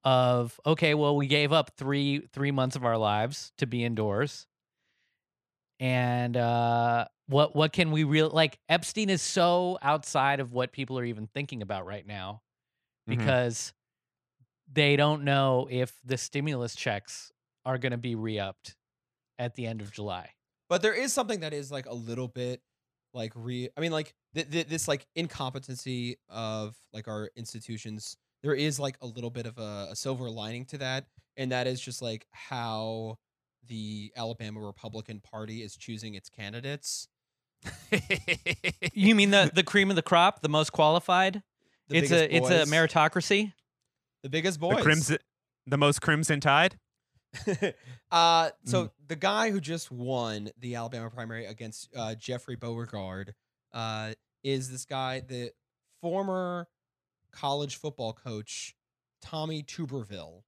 [0.03, 4.45] of okay, well, we gave up three three months of our lives to be indoors,
[5.79, 8.59] and uh, what what can we real like?
[8.69, 12.41] Epstein is so outside of what people are even thinking about right now
[13.09, 13.17] Mhm.
[13.17, 13.73] because
[14.71, 17.31] they don't know if the stimulus checks
[17.65, 18.75] are going to be re-upped
[19.37, 20.29] at the end of July.
[20.69, 22.61] But there is something that is like a little bit
[23.13, 23.69] like re.
[23.77, 28.17] I mean, like th- th- this like incompetency of like our institutions.
[28.43, 31.05] There is like a little bit of a, a silver lining to that,
[31.37, 33.17] and that is just like how
[33.67, 37.07] the Alabama Republican Party is choosing its candidates.
[38.93, 41.43] You mean the the cream of the crop, the most qualified?
[41.89, 43.51] The it's a it's a meritocracy.
[44.25, 44.81] The biggest the boys.
[44.81, 45.17] crimson,
[45.67, 46.79] the most crimson tide.
[47.47, 47.51] uh,
[48.11, 48.51] Mm.
[48.63, 53.35] so the guy who just won the Alabama primary against uh, Jeffrey Beauregard
[53.71, 54.13] uh,
[54.43, 55.51] is this guy, the
[56.01, 56.67] former
[57.31, 58.73] college football coach
[59.21, 60.41] Tommy Tuberville.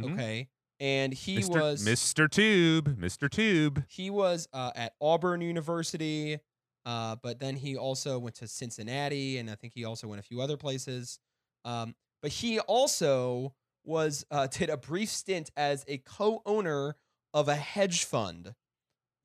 [0.00, 0.14] Mhm.
[0.14, 0.48] Okay,
[0.80, 1.60] and he Mr.
[1.60, 2.30] was Mr.
[2.30, 3.28] Tube, Mr.
[3.30, 3.84] Tube.
[3.88, 6.38] he was uh, at Auburn University,
[6.86, 10.24] uh, but then he also went to Cincinnati, and I think he also went a
[10.24, 11.18] few other places.
[11.66, 13.54] Um, but he also
[13.84, 16.96] was uh, did a brief stint as a co-owner
[17.34, 18.54] of a hedge fund.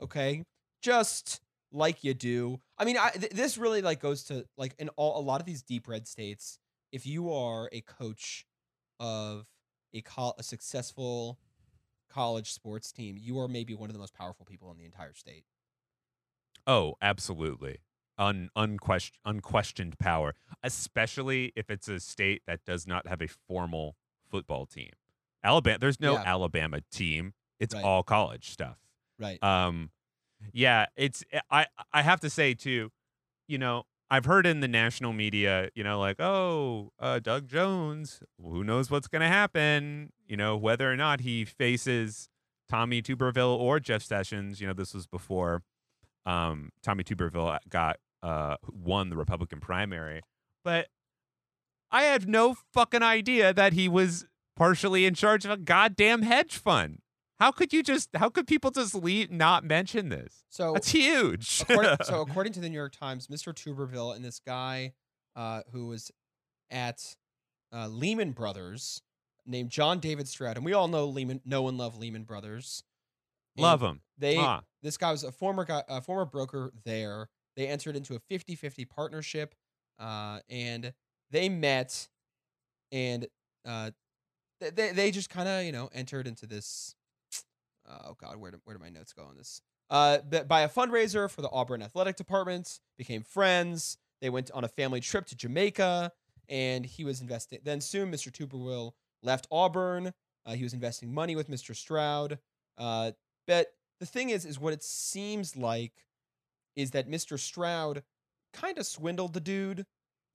[0.01, 0.43] Okay,
[0.81, 1.41] just
[1.71, 2.59] like you do.
[2.77, 5.45] I mean, I, th- this really like goes to like in all a lot of
[5.45, 6.59] these deep red states.
[6.91, 8.45] If you are a coach
[8.99, 9.47] of
[9.93, 11.39] a, col- a successful
[12.09, 15.13] college sports team, you are maybe one of the most powerful people in the entire
[15.13, 15.45] state.
[16.65, 17.79] Oh, absolutely.
[18.17, 23.95] Un, unquestioned, unquestioned power, especially if it's a state that does not have a formal
[24.29, 24.91] football team.
[25.43, 26.23] Alabama, there's no Yeah.
[26.25, 27.33] Alabama team.
[27.59, 27.83] It's Right.
[27.83, 28.77] all college stuff.
[29.19, 29.41] Right.
[29.43, 29.89] Um,
[30.51, 32.91] yeah, it's I I have to say too,
[33.47, 38.21] you know, I've heard in the national media, you know, like oh, uh, Doug Jones,
[38.39, 40.11] who knows what's gonna happen?
[40.27, 42.29] You know, whether or not he faces
[42.69, 44.61] Tommy Tuberville or Jeff Sessions.
[44.61, 45.63] You know, this was before
[46.25, 50.21] um, Tommy Tuberville got uh, won the Republican primary,
[50.63, 50.87] but
[51.91, 56.57] I had no fucking idea that he was partially in charge of a goddamn hedge
[56.57, 56.99] fund.
[57.39, 58.09] How could you just?
[58.15, 60.43] How could people just leave not mention this?
[60.49, 61.61] so That's huge.
[61.61, 63.53] according, so according to the New York Times, Mr.
[63.53, 64.93] Tuberville and this guy
[65.35, 66.11] uh, who was
[66.71, 67.15] at
[67.73, 69.01] uh, Lehman Brothers
[69.45, 72.83] named John David Stroud, and we all know Lehman, know and love Lehman Brothers.
[73.57, 74.01] Love him.
[74.17, 74.61] They Mwah.
[74.81, 77.29] this guy was a former guy, a former broker there.
[77.55, 79.53] They entered into a 50-50 partnership,
[79.99, 80.93] uh, and
[81.29, 82.07] they met,
[82.91, 83.27] and
[83.67, 83.91] uh,
[84.59, 86.95] they they just kind of you know entered into this.
[87.87, 89.61] Oh God, where do, where do my notes go on this?
[89.89, 93.97] Uh, by a fundraiser for the Auburn athletic department, became friends.
[94.21, 96.11] They went on a family trip to Jamaica,
[96.47, 97.59] and he was investing.
[97.63, 98.31] Then soon, Mr.
[98.31, 100.13] Tuberville left Auburn.
[100.45, 101.75] Uh, he was investing money with Mr.
[101.75, 102.39] Stroud.
[102.77, 103.11] Uh,
[103.47, 103.67] but
[103.99, 105.93] the thing is, is what it seems like
[106.75, 107.39] is that Mr.
[107.39, 108.03] Stroud
[108.53, 109.85] kind of swindled the dude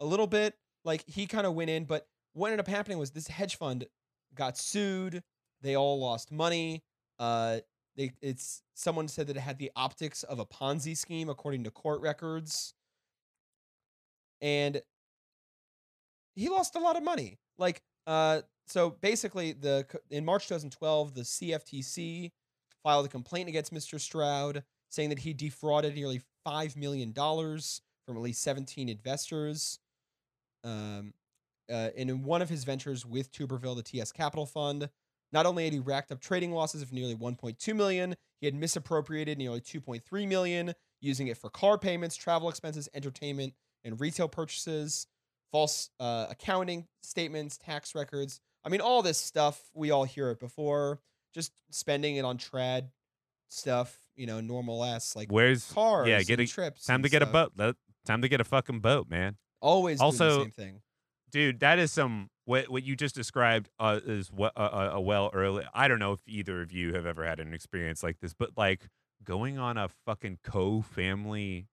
[0.00, 0.54] a little bit.
[0.84, 3.86] Like he kind of went in, but what ended up happening was this hedge fund
[4.34, 5.22] got sued.
[5.60, 6.82] They all lost money.
[7.18, 7.58] Uh,
[7.96, 11.70] they it's someone said that it had the optics of a Ponzi scheme according to
[11.70, 12.74] court records,
[14.40, 14.80] and
[16.36, 17.38] he lost a lot of money.
[17.58, 22.30] Like, uh, so basically, the in March 2012, the CFTC
[22.82, 24.00] filed a complaint against Mr.
[24.00, 29.78] Stroud, saying that he defrauded nearly five million dollars from at least 17 investors.
[30.64, 31.12] Um,
[31.70, 34.88] uh, and in one of his ventures with Tuberville, the TS Capital Fund,
[35.32, 39.36] not only had he racked up trading losses of nearly 1.2 million, he had misappropriated
[39.36, 43.52] nearly 2.3 million, using it for car payments, travel expenses, entertainment,
[43.84, 45.06] and retail purchases,
[45.52, 48.40] false uh, accounting statements, tax records.
[48.64, 51.00] I mean, all this stuff we all hear it before.
[51.38, 52.88] Just spending it on trad
[53.48, 56.84] stuff, you know, normal ass like Where's cars, yeah, get a- trips.
[56.84, 57.52] time to get a boat?
[57.56, 59.36] Let- Time to get a fucking boat, man.
[59.60, 60.82] Always Also- same thing.
[61.30, 65.00] dude that is some what what you just described uh, is what uh, uh, a
[65.00, 68.18] well early i don't know if either of you have ever had an experience like
[68.20, 68.88] this but like
[69.22, 71.68] going on a fucking co-family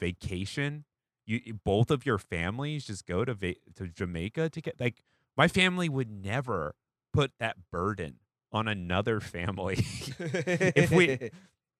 [0.00, 0.84] vacation
[1.26, 5.02] you you- both of your families just go to va- to jamaica to get like
[5.36, 6.74] my family would never
[7.12, 8.18] put that burden
[8.52, 9.76] on another family
[10.18, 11.30] if we-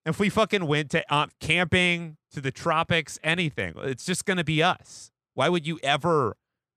[0.07, 4.63] if we fucking went to um, camping to the tropics anything it's just gonna be
[4.63, 6.37] us why would you ever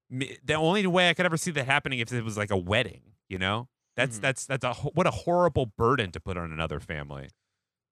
[0.09, 3.01] the only way I could ever see that happening if it was like a wedding,
[3.29, 3.67] you know?
[3.95, 4.21] That's Mhm.
[4.21, 7.29] that's that's a what a horrible burden to put on another family.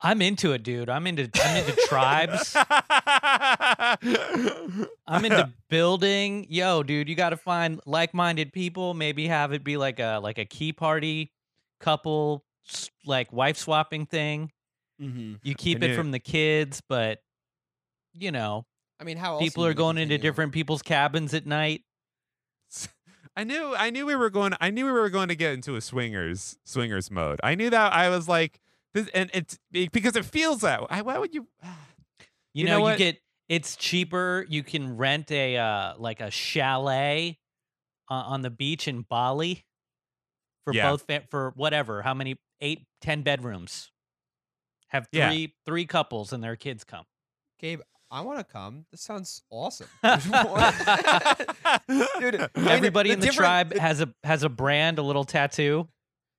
[0.01, 0.87] I'm into it, dude.
[0.89, 2.55] I'm into I'm into tribes.
[5.07, 6.45] I'm into building.
[6.49, 8.93] Yo, dude, you got to find like-minded people.
[8.93, 11.31] Maybe have it be like a like a key party,
[11.81, 12.45] couple,
[13.05, 14.51] like wife swapping thing.
[14.99, 17.19] hmm You keep it from the kids, but
[18.13, 18.65] you know,
[18.99, 21.81] I mean, how else people are going into different people's cabins at night.
[23.35, 25.75] I knew I knew we were going I knew we were going to get into
[25.75, 27.39] a swingers swingers mode.
[27.43, 28.59] I knew that I was like
[28.93, 31.01] this and it's because it feels that way.
[31.01, 31.47] Why would you
[32.53, 34.45] You, You know, know you get it's cheaper.
[34.49, 37.39] You can rent a uh like a chalet
[38.09, 39.65] uh, on the beach in Bali
[40.65, 40.89] for Yeah.
[40.91, 43.91] both fa- for whatever how many eight ten bedrooms.
[44.89, 45.29] Have Yeah.
[45.29, 47.05] three three couples and their kids come.
[47.59, 48.85] Gabe, I want to come.
[48.91, 49.87] This sounds awesome.
[50.03, 50.21] Dude,
[52.19, 55.23] Dude, I mean, Everybody the in the tribe has a has a brand, a little
[55.23, 55.87] tattoo.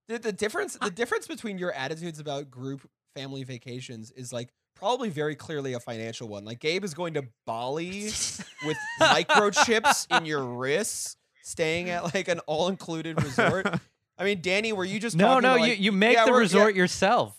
[0.09, 5.09] The, the difference the difference between your attitudes about group family vacations is like probably
[5.11, 6.45] very clearly a financial one.
[6.45, 8.05] Like Gabe is going to Bali
[8.67, 13.67] with microchips in your wrists, staying at like an all included resort.
[14.23, 16.25] I mean, Danny, were you just No, talking no, about, you like- you make yeah,
[16.25, 16.45] the we're- yeah.
[16.45, 17.37] resort yourself.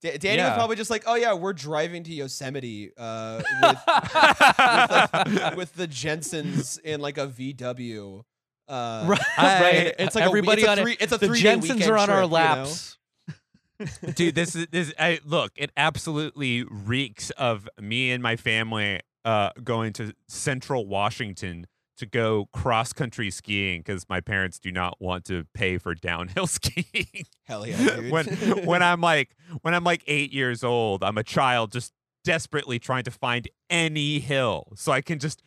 [0.00, 5.36] Da- Danny was probably just like, "Oh yeah, we're driving to Yosemite uh, with, with,
[5.36, 8.24] like, with the Jensens in like a VW."
[8.66, 9.94] Uh, right, right.
[10.00, 10.84] It's like everybody a, it's on a it.
[10.84, 12.96] three, it's a The three Jensens are on our laps.
[14.14, 19.50] dude this is this I look it absolutely reeks of me and my family uh
[19.64, 21.66] going to central washington
[22.02, 26.46] to go cross country skiing because my parents do not want to pay for downhill
[26.58, 28.10] skiing Hell yeah, dude.
[28.10, 28.26] when
[28.66, 31.92] when i'm like when i'm like eight years old i'm a child just
[32.24, 35.42] desperately trying to find any hill so i can just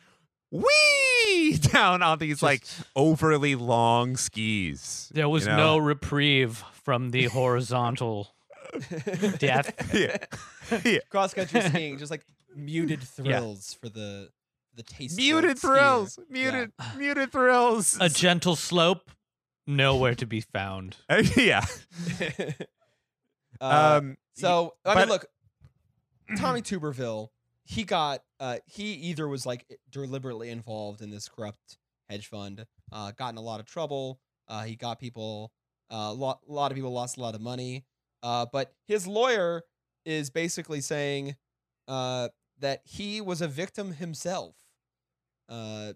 [0.50, 5.56] wee down on these like overly long skis There was you know?
[5.56, 8.34] no reprieve from the horizontal
[9.38, 9.94] death.
[9.94, 10.16] yeah.
[10.84, 10.98] yeah.
[11.10, 14.30] cross country skiing, just like muted thrills for the
[14.76, 15.16] the taste.
[15.16, 19.10] muted thrills muted muted thrills A gentle slope,
[19.66, 20.96] nowhere to be found.
[21.36, 21.64] yeah
[23.60, 25.26] uh, um so I but- mean, look,
[26.38, 27.28] Tommy Tuberville,
[27.64, 33.12] he got uh he either was like deliberately involved in this corrupt hedge fund, uh,
[33.12, 34.20] got in a lot of trouble.
[34.48, 35.50] Uh, he got people,
[35.90, 37.84] uh, a lot, a lot of people lost a lot of money.
[38.22, 39.62] Uh, but his lawyer
[40.04, 41.34] is basically saying
[41.88, 42.28] uh,
[42.60, 44.54] that he was a victim himself.
[45.48, 45.94] Uh,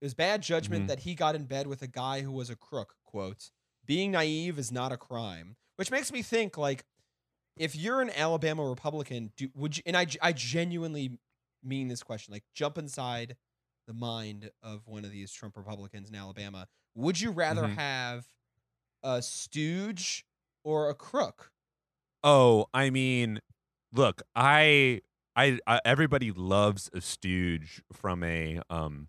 [0.00, 0.88] it was bad judgment Mhm.
[0.88, 2.96] that he got in bed with a guy who was a crook.
[3.04, 3.50] Quote:
[3.86, 6.84] "Being naive is not a crime," which makes me think like,
[7.56, 9.82] if you're an Alabama Republican, do, would you?
[9.86, 11.18] And I, I genuinely
[11.62, 12.32] mean this question.
[12.32, 13.36] Like, jump inside
[13.86, 16.68] the mind of one of these Trump Republicans in Alabama.
[16.94, 17.68] Would you rather Mhm.
[17.68, 18.28] have
[19.02, 20.26] a stooge
[20.64, 21.52] or a crook?
[22.24, 23.40] oh i mean
[23.92, 25.02] look I,
[25.38, 29.08] I i everybody loves a stooge from a um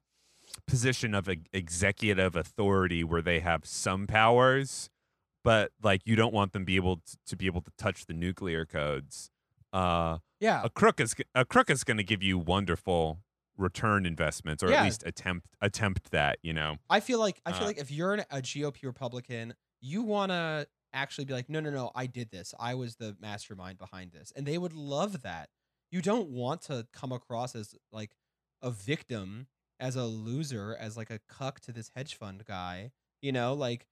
[0.67, 4.89] position of executive authority where they have some powers
[5.43, 8.13] but like you don't want them be able to, to be able to touch the
[8.13, 9.31] nuclear codes.
[9.71, 10.61] Uh, Yeah.
[10.63, 13.19] a crook is a crook is going to give you wonderful
[13.57, 14.79] return investments, or Yeah.
[14.79, 16.39] at least attempt attempt that.
[16.41, 19.53] You know, I feel like I feel Uh, like if you're an, a GOP Republican,
[19.79, 22.53] you want to actually be like, no, no, no, I did this.
[22.59, 25.49] I was the mastermind behind this, and they would love that.
[25.91, 28.11] You don't want to come across as like
[28.61, 29.47] a victim,
[29.79, 32.91] as a loser, as like a cuck to this hedge fund guy.
[33.21, 33.87] You know, like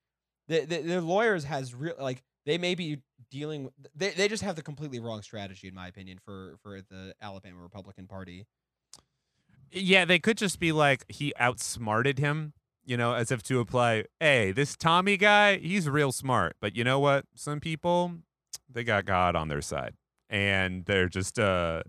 [0.47, 3.69] the the, lawyers has real like they may be dealing.
[3.95, 7.61] They they just have the completely wrong strategy, in my opinion, for for the Alabama
[7.61, 8.45] Republican Party.
[9.71, 12.53] yeah, they could just be like he outsmarted him.
[12.85, 16.55] You know, as if to apply, hey, this Tommy guy, he's real smart.
[16.61, 17.25] But you know what?
[17.35, 18.13] Some people,
[18.71, 19.95] they got God on their side,
[20.29, 21.83] and they're just uh,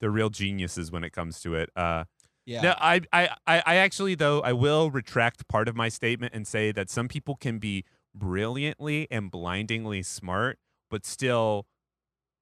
[0.00, 1.70] they're real geniuses when it comes to it.
[1.76, 2.04] Uh,
[2.46, 2.60] Yeah.
[2.62, 6.72] No, I, I, I actually though I will retract part of my statement and say
[6.72, 7.84] that some people can be
[8.14, 10.58] brilliantly and blindingly smart,
[10.90, 11.66] but still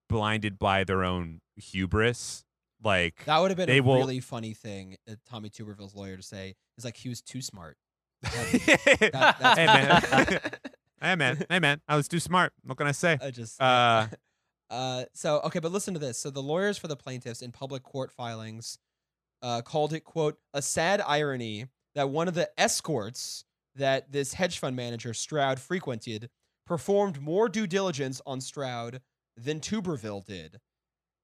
[0.09, 2.44] blinded by their own hubris.
[2.84, 6.22] Like That would have been a will- really funny thing, uh, Tommy Tuberville's lawyer to
[6.22, 6.55] say.
[6.76, 7.76] Is like he was too smart.
[8.24, 10.40] hey that's- man,
[11.00, 12.53] hey man, hey man, I was too smart.
[12.64, 13.18] What can I say?
[13.22, 14.07] I just Uh,
[14.72, 16.18] uh so okay, but listen to this.
[16.18, 18.78] So the lawyers for the plaintiffs in public court filings
[19.42, 23.44] uh called it quote a sad irony that one of the escorts
[23.76, 26.30] that this hedge fund manager Stroud frequented
[26.66, 29.00] performed more due diligence on Stroud
[29.36, 30.58] than Tuberville did,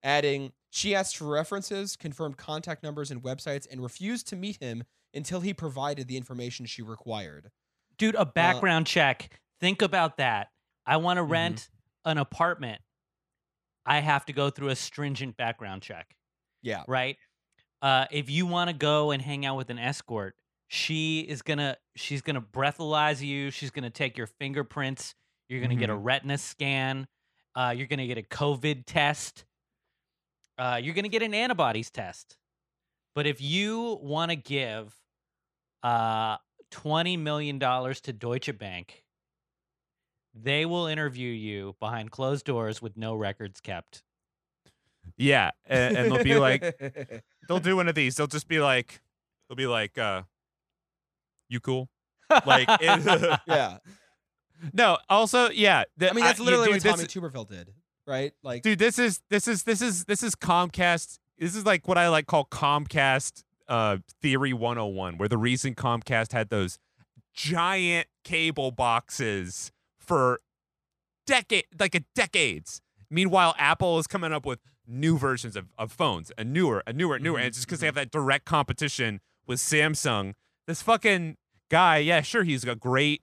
[0.03, 4.85] adding she asked for references, confirmed contact numbers and websites, and refused to meet him
[5.15, 7.51] until he provided the information she required.
[7.97, 9.41] Dude, a background check.
[9.61, 10.49] Think about that.
[10.87, 11.31] I want to Mhm.
[11.31, 11.69] rent
[12.05, 12.81] an apartment.
[13.89, 16.15] I have to go through a stringent background check,
[16.63, 16.85] Yeah.
[16.87, 17.17] right?
[17.81, 20.35] Uh, if you want to go and hang out with an escort,
[20.69, 23.51] she is gonna she's gonna breathalyze you.
[23.51, 25.15] She's gonna take your fingerprints.
[25.49, 27.07] You're gonna get a retina scan.
[27.55, 29.45] Uh, you're gonna get a COVID test.
[30.59, 32.37] Uh, you're gonna get an antibodies test.
[33.15, 34.95] But if you want to give
[35.83, 36.37] uh,
[36.71, 39.05] twenty million dollars to Deutsche Bank,
[40.41, 44.03] they will interview you behind closed doors with no records kept.
[45.17, 46.63] yeah, and, and they'll be like,
[47.49, 48.17] they'll do one of these.
[48.17, 49.01] They'll just be like,
[49.49, 50.23] they'll be like, uh,
[51.49, 51.89] you cool?
[52.47, 53.79] Like, it- yeah.
[54.73, 54.99] no.
[55.09, 55.85] Also, yeah.
[55.97, 57.73] the- I mean, that's you- literally dude, what this Tommy Tuberville did,
[58.07, 58.33] right?
[58.43, 61.97] Like, dude this is this is this is this is comcast this is like what
[61.99, 66.79] i like call comcast uh theory 101 where the reason comcast had those
[67.35, 69.71] giant cable boxes
[70.09, 70.41] for
[71.27, 72.81] decade like a decades.
[73.11, 77.19] Meanwhile apple is coming up with new versions of, of phones a newer a newer
[77.19, 80.33] newer Mhm, and it's just because they have that direct competition with samsung.
[80.67, 81.37] This fucking
[81.71, 83.23] guy yeah sure he's a great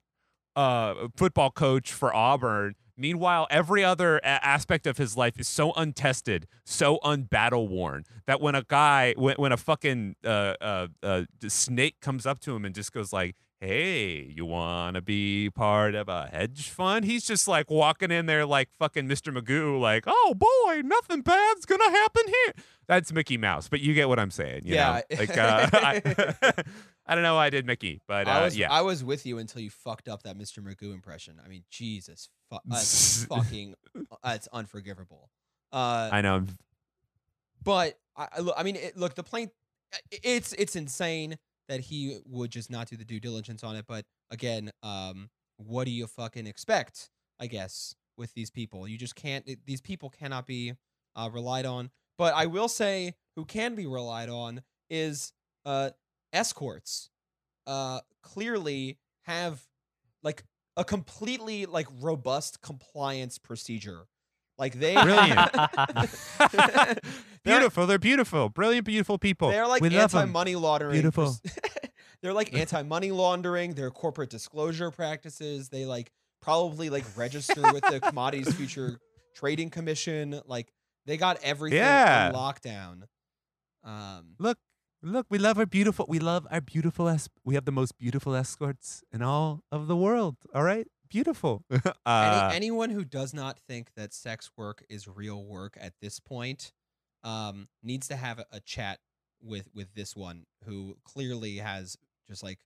[0.54, 2.74] uh, football coach for Auburn.
[2.96, 8.40] Meanwhile, every other a- aspect of his life is so untested, so unbattle worn that
[8.40, 12.64] when a guy, when, when a fucking uh, uh, uh, snake comes up to him
[12.64, 17.24] and just goes like, "Hey, you want to be part of a hedge fund?" He's
[17.26, 19.36] just like walking in there like fucking Mr.
[19.36, 22.54] Magoo, like, "Oh boy, nothing bad's gonna happen here."
[22.86, 24.62] That's Mickey Mouse, but you get what I'm saying.
[24.66, 25.00] You Yeah.
[25.10, 25.16] know?
[25.18, 26.02] like uh, I,
[27.06, 28.72] I don't know why I did Mickey, but uh, I was yeah.
[28.72, 30.58] I was with you until you fucked up that Mr.
[30.62, 31.40] Magoo impression.
[31.44, 33.74] I mean, Jesus, fu- that's fucking,
[34.22, 35.30] that's unforgivable.
[35.72, 36.44] Uh, I know.
[37.62, 39.50] but I, I look, I mean, it, look, the plain,
[40.10, 41.38] it's it's insane
[41.68, 43.86] that he would just not do the due diligence on it.
[43.86, 47.10] But again, um, what do you fucking expect?
[47.40, 49.48] I guess with these people, you just can't.
[49.66, 50.74] these people cannot be
[51.14, 51.90] uh, relied on.
[52.18, 55.32] But I will say, who can be relied on is
[55.64, 55.90] uh,
[56.32, 57.10] escorts.
[57.66, 59.60] Uh, clearly have
[60.22, 60.44] like
[60.76, 64.06] a completely like robust compliance procedure.
[64.58, 65.50] Like they Brilliant.
[67.44, 67.86] Beautiful.
[67.86, 68.48] They're beautiful.
[68.48, 69.50] Brilliant, beautiful people.
[69.50, 70.92] They're like we anti-money laundering.
[70.92, 71.36] Beautiful.
[72.22, 73.74] They're like anti-money laundering.
[73.74, 75.68] They're corporate disclosure practices.
[75.68, 78.98] They like probably like register with the Commodities Future
[79.34, 80.40] Trading Commission.
[80.46, 80.72] Like
[81.04, 82.32] they got everything Yeah.
[82.34, 83.02] on lockdown.
[83.84, 84.58] Um, Look,
[85.02, 85.26] look.
[85.30, 86.06] We love our beautiful.
[86.08, 87.08] We love our beautiful.
[87.08, 90.36] Es- we have the most beautiful escorts in all of the world.
[90.52, 91.64] All right, beautiful.
[92.06, 96.20] uh, any, anyone who does not think that sex work is real work at this
[96.20, 96.72] point
[97.24, 98.98] um, needs to have a, a chat
[99.42, 101.96] with with this one who clearly has
[102.26, 102.58] just like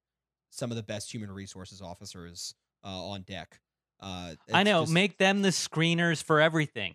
[0.50, 3.60] some of the best human resources officers uh, on deck.
[4.00, 4.82] Uh, I know.
[4.82, 6.94] just- Make them the screeners for everything.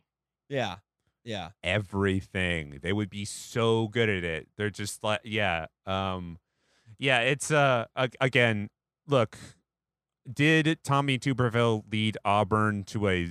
[0.50, 0.78] yeah,
[1.24, 1.50] yeah.
[1.64, 2.80] everything.
[2.82, 4.48] They would be so good at it.
[4.58, 6.40] They're just like, yeah, um,
[6.98, 7.20] yeah.
[7.22, 8.70] It's uh, ag- again,
[9.08, 9.38] look,
[10.32, 13.30] did Tommy Tuberville lead Auburn to a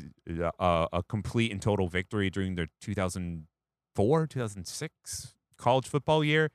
[0.58, 6.50] a, a complete and total victory during their 2004 2006 college football year?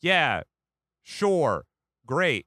[0.00, 0.42] Yeah,
[1.02, 1.66] sure,
[2.06, 2.46] great.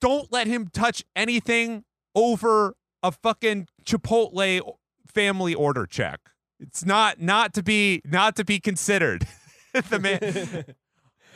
[0.00, 4.76] Don't let him touch anything over a fucking Chipotle
[5.06, 6.20] family order check.
[6.60, 9.26] It's not not to be not to be considered.
[9.72, 10.64] the man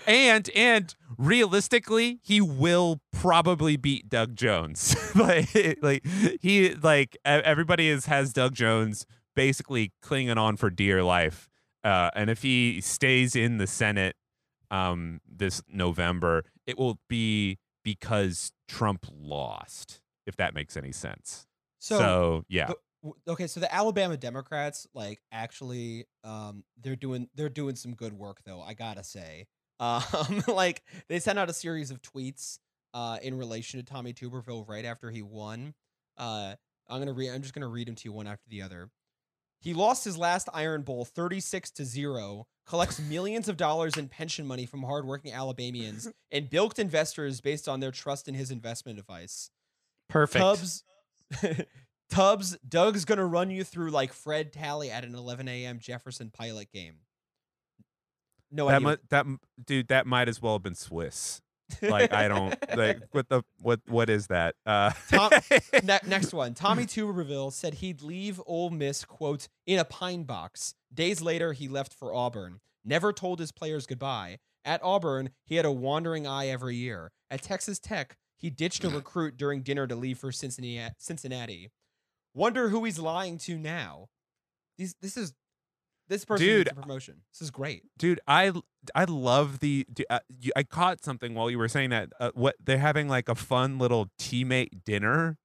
[0.07, 4.97] and and realistically, he will probably beat Doug Jones.
[5.15, 6.07] like like
[6.41, 11.49] he like everybody is has Doug Jones basically clinging on for dear life.
[11.85, 14.15] Uh, and if he stays in the Senate
[14.71, 20.01] um, this November, it will be because Trump lost.
[20.27, 21.47] If that makes any sense.
[21.81, 22.71] So, So, yeah,
[23.27, 28.39] okay, so the Alabama Democrats, like, actually, um, they're doing they're doing some good work,
[28.45, 28.61] though.
[28.61, 29.47] I gotta say,
[29.83, 32.59] um, like, they sent out a series of tweets,
[32.95, 35.75] uh, in relation to Tommy Tuberville right after he won.
[36.17, 36.55] Uh,
[36.89, 37.31] I'm gonna read.
[37.31, 38.91] I'm just gonna read them to you one after the other.
[39.61, 44.45] He lost his last Iron Bowl 36 to 0, collects millions of dollars in pension
[44.47, 49.51] money from hardworking Alabamians, and bilked investors based on their trust in his investment advice.
[50.09, 50.43] Perfect.
[50.43, 50.85] Tubbs,
[52.11, 55.79] Tubbs, Doug's gonna run you through like Fred Talley at an 11 a.m.
[55.79, 56.97] Jefferson Pilot game.
[58.53, 58.89] No that idea.
[58.89, 59.27] mu- that
[59.67, 61.41] dude that might as well have been Swiss.
[61.81, 64.55] Like I don't like what the what what is that?
[64.67, 65.31] Uh, Tom-
[65.83, 66.53] Ne- next one.
[66.55, 70.75] Tommy Tuberville said he'd leave Ole Miss, quote, in a pine box.
[70.93, 72.61] Days later, he left for Auburn.
[72.85, 74.39] Never told his players goodbye.
[74.65, 77.11] At Auburn, he had a wandering eye every year.
[77.31, 80.95] At Texas Tech, he ditched a recruit during dinner to leave for Cincinnati.
[80.99, 81.71] Cincinnati.
[82.35, 84.09] Wonder who he's lying to now.
[84.79, 85.33] These, this is
[86.13, 87.17] this person Dude, needs a promotion.
[87.33, 87.83] This is great.
[87.99, 88.53] dude i
[88.95, 92.55] i love the uh, you, i caught something while you were saying that uh, what
[92.63, 95.39] they're having like a fun little teammate dinner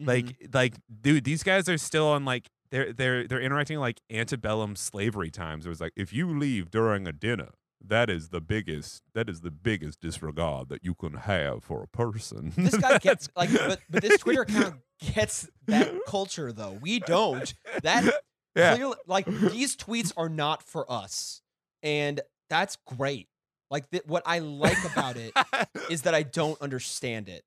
[0.00, 0.06] Mhm.
[0.06, 4.74] like like dude these guys are still on like they're they're they're interacting like antebellum
[4.74, 7.50] slavery times it was like if you leave during a dinner
[7.84, 11.86] that is the biggest that is the biggest disregard that you can have for a
[11.88, 14.76] person this guy gets like, but, but this Twitter account
[15.14, 16.78] gets that culture though.
[16.80, 17.52] We don't.
[17.82, 18.04] That
[18.54, 18.74] yeah.
[18.74, 21.42] Clearly like these tweets are not for us
[21.82, 23.28] and that's great.
[23.70, 25.32] Like th- what i like about it
[25.90, 27.42] is that i don't understand it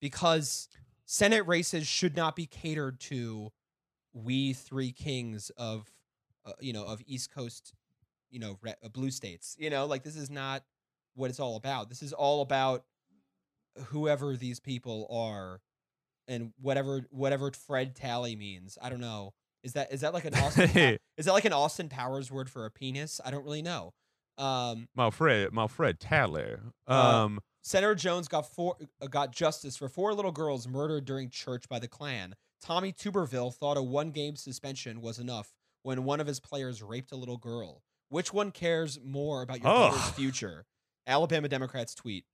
[0.00, 0.68] because
[1.04, 3.50] senate races should not be catered to
[4.12, 5.90] we three kings of
[6.46, 7.74] uh, you know of east coast
[8.30, 9.86] you know re- uh, blue states you know?
[9.86, 10.62] Like this is not
[11.14, 11.88] what it's all about.
[11.88, 12.84] This is all about
[13.86, 15.60] whoever these people are
[16.28, 18.76] and whatever whatever fred Talley means.
[18.82, 19.32] I don't know
[19.64, 22.48] is that is that like an Austin Pow- is that like an Austin Powers word
[22.48, 23.20] for a penis?
[23.24, 23.92] I don't really know.
[24.38, 26.56] Um, my fred my fred Talley
[26.88, 31.30] Uh, um Senator Jones got four uh, got justice for four little girls murdered during
[31.30, 32.34] church by the Klan.
[32.60, 35.52] Tommy Tuberville thought a one game suspension was enough
[35.82, 37.82] when one of his players raped a little girl.
[38.08, 40.66] Which one cares more about your daughter's future?
[41.06, 42.24] Alabama Democrats tweet: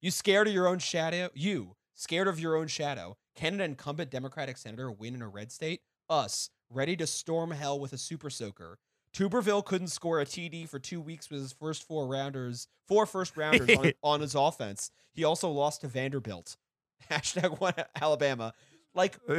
[0.00, 1.28] You scared of your own shadow?
[1.34, 3.16] You scared of your own shadow?
[3.36, 5.82] Can an incumbent Democratic senator win in a red state?
[6.08, 8.78] Us ready to storm hell with a super soaker.
[9.14, 13.36] Tuberville couldn't score a TD for two weeks with his first four rounders, four first
[13.36, 14.90] rounders on, on his offense.
[15.12, 16.56] He also lost to Vanderbilt.
[17.10, 18.52] Hashtag one Alabama.
[18.94, 19.18] Like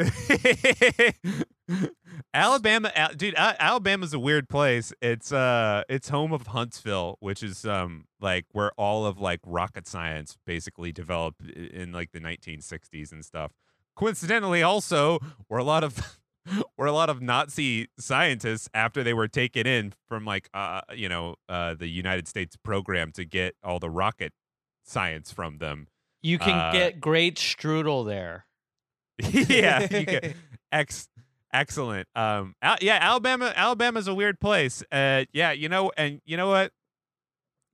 [2.33, 4.93] Alabama, Al- dude, Al- Alabama's a weird place.
[5.01, 9.87] It's uh, it's home of Huntsville, which is um, like where all of like rocket
[9.87, 13.51] science basically developed i- in like the 1960s and stuff.
[13.95, 16.17] Coincidentally, also where a lot of
[16.75, 21.07] where a lot of Nazi scientists, after they were taken in from like uh, you
[21.09, 24.33] know, uh, the United States program to get all the rocket
[24.83, 25.87] science from them.
[26.21, 28.45] You can Uh, get great strudel there.
[29.19, 30.33] yeah, you can,
[30.71, 31.07] ex,
[31.53, 32.07] excellent.
[32.15, 34.83] Um, Al- yeah, Alabama, Alabama's a weird place.
[34.91, 36.71] Uh, yeah, you know, and you know what?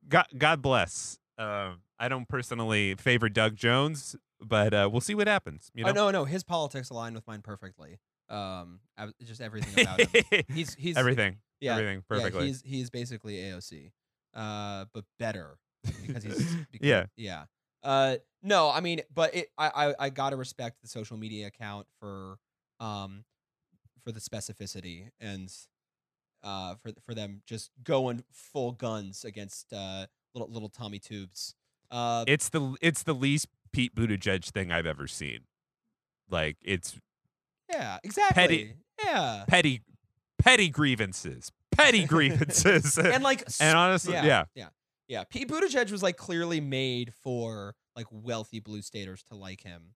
[0.09, 1.17] God, God bless.
[1.37, 5.69] Um, I don't personally favor Doug Jones, but uh, we'll see what happens.
[5.73, 7.99] You know, oh no, no, his politics align with mine perfectly.
[8.29, 10.43] Um, I, just everything about him.
[10.53, 12.47] He's he's everything, yeah, everything yeah, perfectly.
[12.47, 13.91] he's he's basically AOC,
[14.33, 15.57] uh, but better
[16.05, 17.05] because he's because, Yeah.
[17.15, 17.43] yeah.
[17.83, 21.87] Uh, no, I mean, but it, I, I I gotta respect the social media account
[21.99, 22.37] for
[22.79, 23.23] um
[24.03, 25.51] for the specificity and
[26.43, 31.55] uh for for them just going full guns against uh little little Tommy Tubes.
[31.89, 35.41] Uh, it's the it's the least Pete Buttigieg thing I've ever seen.
[36.29, 36.99] Like it's
[37.71, 38.33] yeah, exactly.
[38.35, 38.73] Petty,
[39.03, 39.81] Yeah, petty,
[40.39, 44.43] petty grievances, petty grievances, and like and honestly, yeah, yeah.
[44.55, 44.67] yeah,
[45.07, 45.23] yeah.
[45.29, 49.93] Pete Buttigieg was like clearly made for like wealthy blue staters to like him,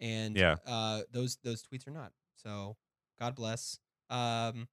[0.00, 0.56] and Yeah.
[0.66, 2.12] uh, those those tweets are not.
[2.36, 2.76] So
[3.18, 3.78] God bless.
[4.08, 4.68] Um,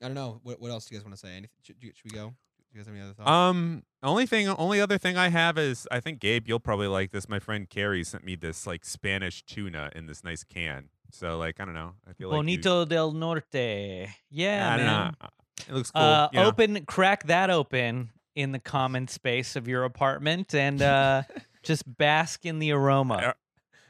[0.00, 1.30] I don't know what what else do you guys want to say.
[1.30, 1.50] Anything?
[1.62, 2.34] Should, should we go?
[2.70, 3.30] Do you guys have any other thoughts?
[3.30, 7.12] Um, only thing, only other thing I have is I think Gabe, you'll probably like
[7.12, 7.26] this.
[7.26, 10.90] My friend Carrie sent me this like Spanish tuna in this nice can.
[11.10, 11.94] So like I don't know.
[12.08, 14.08] I feel like you- Bonito del Norte.
[14.30, 15.14] Yeah, I don't man.
[15.20, 15.28] know.
[15.68, 16.02] It looks cool.
[16.02, 16.46] Uh, you know.
[16.46, 21.22] open, crack that open in the common space of your apartment, and uh,
[21.62, 23.34] just bask in the aroma.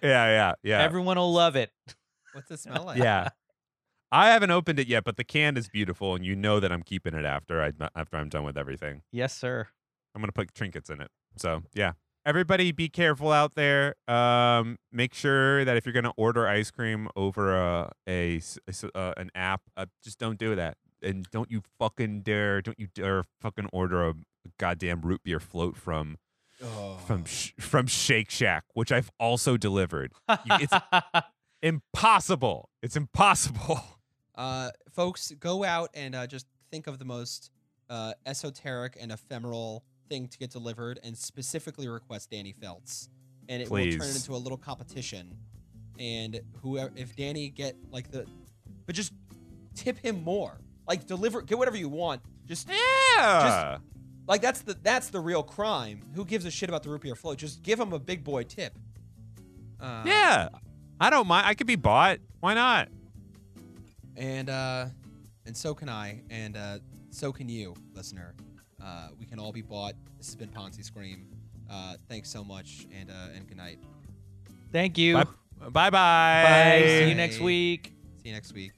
[0.02, 0.82] Yeah, yeah, yeah.
[0.82, 1.70] Everyone will love it.
[2.32, 2.98] What's it smell like?
[2.98, 3.28] yeah.
[4.10, 6.82] I haven't opened it yet, but the can is beautiful, and you know that I'm
[6.82, 9.02] keeping it after I after I'm done with everything.
[9.12, 9.68] Yes, sir.
[10.14, 11.10] I'm gonna put trinkets in it.
[11.36, 11.92] So yeah,
[12.28, 13.94] everybody be careful out there.
[14.06, 19.14] Um, make sure that if you're gonna order ice cream over a a, a uh,
[19.16, 20.76] an app, uh, just don't do that.
[21.02, 24.14] And don't you fucking dare, don't you dare fucking order a
[24.58, 26.18] goddamn root beer float from
[26.62, 26.96] Oh.
[27.06, 30.12] from sh- from Shake Shack, which I've also delivered.
[30.28, 30.74] It's
[31.62, 32.68] impossible.
[32.82, 33.80] It's impossible.
[34.34, 37.50] Uh, folks, go out and uh, just think of the most
[37.90, 43.08] uh, esoteric and ephemeral thing to get delivered, and specifically request Danny Felts,
[43.48, 45.36] and it will turn it into a little competition.
[45.98, 48.24] And whoever, if Danny get like the,
[48.86, 49.12] but just
[49.74, 50.58] tip him more.
[50.86, 52.22] Like deliver, get whatever you want.
[52.46, 53.78] Just Yeah.
[54.26, 56.00] like that's the that's the real crime.
[56.14, 57.38] Who gives a shit about the root or float?
[57.38, 58.76] Just give him a big boy tip.
[59.80, 60.48] Uh, yeah.
[61.00, 61.46] I don't mind.
[61.46, 62.18] I could be bought.
[62.40, 62.88] Why not?
[64.16, 64.86] and uh
[65.46, 66.78] and so can i and uh
[67.10, 68.34] so can you listener
[68.82, 71.26] uh we can all be bought this has been ponzi scream
[71.70, 73.78] uh thanks so much and uh and good night
[74.70, 75.14] Thank you.
[75.14, 75.90] Bye bye.
[75.90, 76.84] Bye.
[76.86, 77.94] See you next week.
[78.22, 78.72] see you next week